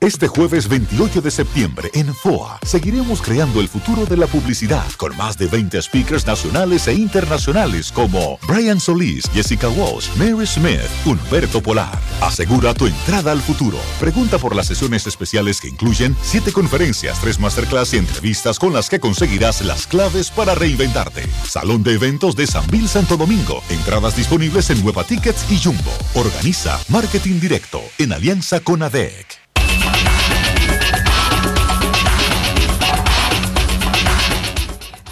Este 0.00 0.28
jueves 0.28 0.68
28 0.68 1.22
de 1.22 1.30
septiembre 1.32 1.90
en 1.92 2.14
FOA 2.14 2.60
seguiremos 2.64 3.20
creando 3.20 3.60
el 3.60 3.68
futuro 3.68 4.06
de 4.06 4.16
la 4.16 4.28
publicidad 4.28 4.86
con 4.96 5.16
más 5.16 5.36
de 5.36 5.48
20 5.48 5.82
speakers 5.82 6.24
nacionales 6.24 6.86
e 6.86 6.94
internacionales 6.94 7.90
como 7.90 8.38
Brian 8.46 8.78
Solís, 8.78 9.28
Jessica 9.34 9.68
Walsh, 9.68 10.10
Mary 10.14 10.46
Smith, 10.46 10.88
Humberto 11.04 11.60
Polar. 11.60 11.98
Asegura 12.20 12.74
tu 12.74 12.86
entrada 12.86 13.32
al 13.32 13.40
futuro. 13.40 13.76
Pregunta 13.98 14.38
por 14.38 14.54
las 14.54 14.68
sesiones 14.68 15.04
especiales 15.08 15.60
que 15.60 15.66
incluyen 15.66 16.16
7 16.22 16.52
conferencias, 16.52 17.20
3 17.20 17.40
masterclass 17.40 17.92
y 17.94 17.96
entrevistas 17.96 18.60
con 18.60 18.72
las 18.72 18.88
que 18.88 19.00
conseguirás 19.00 19.62
las 19.62 19.88
claves 19.88 20.30
para 20.30 20.54
reinventarte. 20.54 21.26
Salón 21.44 21.82
de 21.82 21.94
eventos 21.94 22.36
de 22.36 22.46
San 22.46 22.64
Bill 22.68 22.88
Santo 22.88 23.16
Domingo. 23.16 23.64
Entradas 23.68 24.14
disponibles 24.14 24.70
en 24.70 24.80
Nueva 24.84 25.02
Tickets 25.02 25.50
y 25.50 25.58
Jumbo. 25.58 25.90
Organiza 26.14 26.78
Marketing 26.88 27.40
Directo 27.40 27.82
en 27.98 28.12
alianza 28.12 28.60
con 28.60 28.84
ADEC. 28.84 29.47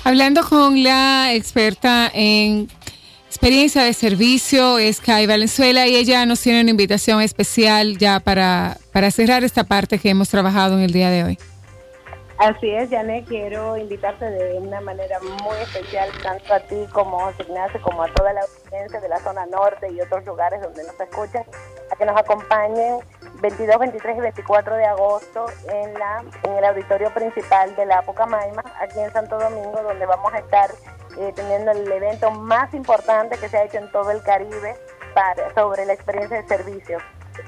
Hablando 0.06 0.48
con 0.48 0.84
la 0.84 1.32
experta 1.32 2.08
en 2.14 2.68
experiencia 3.26 3.82
de 3.82 3.92
servicio, 3.92 4.76
Kai 5.04 5.26
Valenzuela, 5.26 5.88
y 5.88 5.96
ella 5.96 6.24
nos 6.26 6.40
tiene 6.40 6.60
una 6.60 6.70
invitación 6.70 7.22
especial 7.22 7.98
ya 7.98 8.20
para, 8.20 8.76
para 8.92 9.10
cerrar 9.10 9.42
esta 9.42 9.64
parte 9.64 9.98
que 9.98 10.08
hemos 10.08 10.28
trabajado 10.28 10.78
en 10.78 10.84
el 10.84 10.92
día 10.92 11.10
de 11.10 11.24
hoy. 11.24 11.38
Así 12.38 12.70
es, 12.70 12.88
Janet, 12.88 13.26
quiero 13.26 13.76
invitarte 13.76 14.26
de 14.26 14.58
una 14.60 14.80
manera 14.80 15.18
muy 15.42 15.56
especial, 15.60 16.08
tanto 16.22 16.54
a 16.54 16.60
ti 16.60 16.76
como 16.92 17.26
a 17.26 17.34
Ignacio, 17.40 17.82
como 17.82 18.04
a 18.04 18.14
toda 18.14 18.32
la 18.32 18.42
audiencia 18.42 19.00
de 19.00 19.08
la 19.08 19.18
zona 19.18 19.44
norte 19.46 19.90
y 19.90 20.00
otros 20.00 20.24
lugares 20.24 20.60
donde 20.62 20.84
nos 20.84 21.00
escuchan, 21.00 21.42
a 21.90 21.96
que 21.96 22.04
nos 22.04 22.16
acompañen 22.16 23.00
22, 23.40 23.78
23 23.78 24.16
y 24.16 24.20
24 24.20 24.76
de 24.76 24.84
agosto 24.84 25.46
en, 25.72 25.94
la, 25.94 26.24
en 26.42 26.52
el 26.52 26.64
auditorio 26.64 27.12
principal 27.12 27.74
de 27.76 27.86
la 27.86 28.02
Pucamaima, 28.02 28.64
aquí 28.80 28.98
en 28.98 29.12
Santo 29.12 29.38
Domingo, 29.38 29.82
donde 29.82 30.06
vamos 30.06 30.32
a 30.32 30.38
estar 30.38 30.70
eh, 31.18 31.32
teniendo 31.34 31.72
el 31.72 31.90
evento 31.90 32.30
más 32.30 32.72
importante 32.74 33.38
que 33.38 33.48
se 33.48 33.56
ha 33.56 33.64
hecho 33.64 33.78
en 33.78 33.90
todo 33.90 34.10
el 34.10 34.22
Caribe 34.22 34.76
para, 35.14 35.52
sobre 35.54 35.84
la 35.86 35.92
experiencia 35.92 36.42
de 36.42 36.48
servicio. 36.48 36.98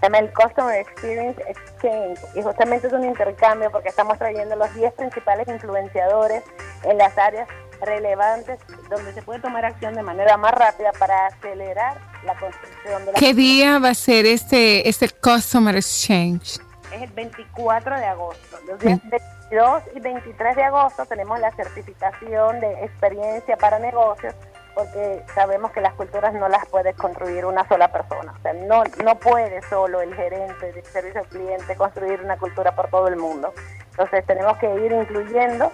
Se 0.01 0.07
el 0.07 0.33
Customer 0.35 0.79
Experience 0.79 1.43
Exchange 1.49 2.21
y 2.35 2.43
justamente 2.43 2.87
es 2.89 2.93
un 2.93 3.05
intercambio 3.05 3.71
porque 3.71 3.89
estamos 3.89 4.19
trayendo 4.19 4.55
los 4.55 4.73
10 4.75 4.93
principales 4.95 5.49
influenciadores 5.49 6.45
en 6.85 6.99
las 6.99 7.17
áreas 7.17 7.49
relevantes 7.81 8.59
donde 8.89 9.13
se 9.13 9.23
puede 9.23 9.41
tomar 9.41 9.65
acción 9.65 9.95
de 9.95 10.03
manera 10.03 10.37
más 10.37 10.53
rápida 10.53 10.93
para 10.99 11.27
acelerar 11.27 11.99
la 12.25 12.35
construcción 12.39 13.05
de 13.05 13.13
la... 13.13 13.19
¿Qué 13.19 13.35
día 13.35 13.79
va 13.79 13.91
a 13.91 13.95
ser 13.95 14.27
este, 14.27 14.89
este 14.89 15.09
Customer 15.09 15.75
Exchange? 15.77 16.61
Es 16.93 17.03
el 17.03 17.11
24 17.11 17.99
de 17.99 18.07
agosto. 18.07 18.59
Los 18.67 18.79
días 18.81 19.01
22 19.11 19.83
y 19.95 20.01
23 20.01 20.57
de 20.57 20.63
agosto 20.65 21.07
tenemos 21.07 21.39
la 21.41 21.53
certificación 21.53 22.61
de 22.61 22.85
experiencia 22.85 23.57
para 23.57 23.79
negocios 23.79 24.35
porque 24.79 25.25
sabemos 25.35 25.73
que 25.73 25.81
las 25.81 25.93
culturas 25.95 26.33
no 26.35 26.49
las 26.49 26.65
puede 26.67 26.95
construir 26.95 27.45
una 27.45 27.67
sola 27.67 27.91
persona. 27.91 28.33
O 28.39 28.43
sea, 28.43 28.53
no, 28.53 28.85
no 29.03 29.17
puede 29.17 29.61
solo 29.63 30.01
el 30.01 30.15
gerente 30.15 30.73
de 30.73 30.85
servicio 30.85 31.21
al 31.21 31.27
cliente 31.27 31.75
construir 31.75 32.21
una 32.23 32.37
cultura 32.37 32.77
por 32.77 32.89
todo 32.89 33.09
el 33.09 33.17
mundo. 33.17 33.53
Entonces 33.91 34.25
tenemos 34.25 34.57
que 34.59 34.73
ir 34.77 34.93
incluyendo 34.93 35.73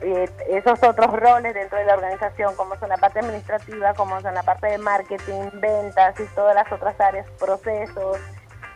eh, 0.00 0.28
esos 0.48 0.82
otros 0.82 1.12
roles 1.12 1.54
dentro 1.54 1.78
de 1.78 1.84
la 1.84 1.94
organización, 1.94 2.54
como 2.56 2.76
son 2.78 2.88
la 2.88 2.96
parte 2.96 3.20
administrativa, 3.20 3.94
como 3.94 4.20
son 4.20 4.34
la 4.34 4.42
parte 4.42 4.66
de 4.66 4.78
marketing, 4.78 5.50
ventas 5.54 6.18
y 6.20 6.24
todas 6.34 6.54
las 6.54 6.70
otras 6.70 6.98
áreas, 7.00 7.26
procesos, 7.38 8.18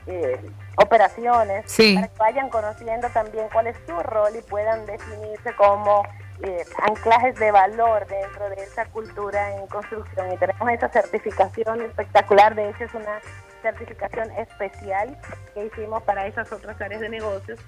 eh, 0.07 0.41
operaciones, 0.77 1.65
para 1.77 2.09
que 2.09 2.19
vayan 2.19 2.49
conociendo 2.49 3.09
también 3.11 3.49
cuál 3.53 3.67
es 3.67 3.77
su 3.87 3.99
rol 3.99 4.35
y 4.37 4.43
puedan 4.43 4.87
definirse 4.87 5.55
como 5.57 6.03
eh, 6.43 6.65
anclajes 6.83 7.35
de 7.35 7.51
valor 7.51 8.07
dentro 8.07 8.49
de 8.51 8.63
esa 8.63 8.87
cultura 8.87 9.57
en 9.57 9.67
construcción. 9.67 10.33
Y 10.33 10.37
tenemos 10.37 10.69
esa 10.71 10.89
certificación 10.89 11.83
espectacular, 11.83 12.55
de 12.55 12.71
hecho 12.71 12.85
es 12.85 12.95
una 12.95 13.21
certificación 13.61 14.31
especial 14.33 15.19
que 15.53 15.67
hicimos 15.67 16.03
para 16.05 16.27
esas 16.27 16.51
otras 16.53 16.81
áreas 16.81 17.01
de 17.01 17.09
negocios 17.09 17.59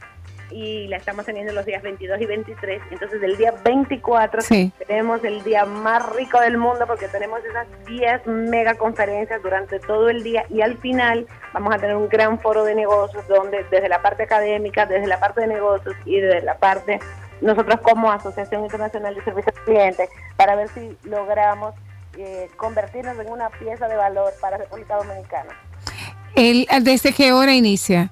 y 0.50 0.88
la 0.88 0.96
estamos 0.96 1.24
teniendo 1.26 1.52
los 1.52 1.64
días 1.64 1.82
22 1.82 2.20
y 2.20 2.26
23. 2.26 2.82
Entonces, 2.90 3.22
el 3.22 3.36
día 3.36 3.54
24 3.64 4.42
tenemos 4.86 5.22
el 5.24 5.42
día 5.42 5.64
más 5.64 6.08
rico 6.14 6.40
del 6.40 6.58
mundo 6.58 6.86
porque 6.86 7.08
tenemos 7.08 7.40
esas 7.44 7.66
10 7.86 8.26
mega 8.26 8.74
conferencias 8.74 9.42
durante 9.42 9.78
todo 9.80 10.08
el 10.08 10.22
día 10.22 10.44
y 10.50 10.60
al 10.60 10.78
final 10.78 11.26
vamos 11.52 11.74
a 11.74 11.78
tener 11.78 11.96
un 11.96 12.08
gran 12.08 12.38
foro 12.40 12.64
de 12.64 12.74
negocios 12.74 13.26
donde 13.28 13.64
desde 13.70 13.88
la 13.88 14.02
parte 14.02 14.24
académica, 14.24 14.86
desde 14.86 15.06
la 15.06 15.20
parte 15.20 15.42
de 15.42 15.46
negocios 15.46 15.94
y 16.04 16.20
desde 16.20 16.42
la 16.42 16.56
parte 16.58 17.00
nosotros 17.40 17.80
como 17.80 18.10
Asociación 18.12 18.64
Internacional 18.64 19.14
de 19.14 19.24
Servicios 19.24 19.54
Clientes 19.64 20.10
para 20.36 20.56
ver 20.56 20.68
si 20.68 20.96
logramos 21.04 21.74
eh, 22.18 22.50
convertirnos 22.56 23.18
en 23.18 23.30
una 23.30 23.48
pieza 23.50 23.88
de 23.88 23.96
valor 23.96 24.32
para 24.40 24.58
República 24.58 24.96
Dominicana. 24.96 25.50
El, 26.34 26.66
¿Desde 26.82 27.12
qué 27.12 27.32
hora 27.32 27.54
inicia? 27.54 28.10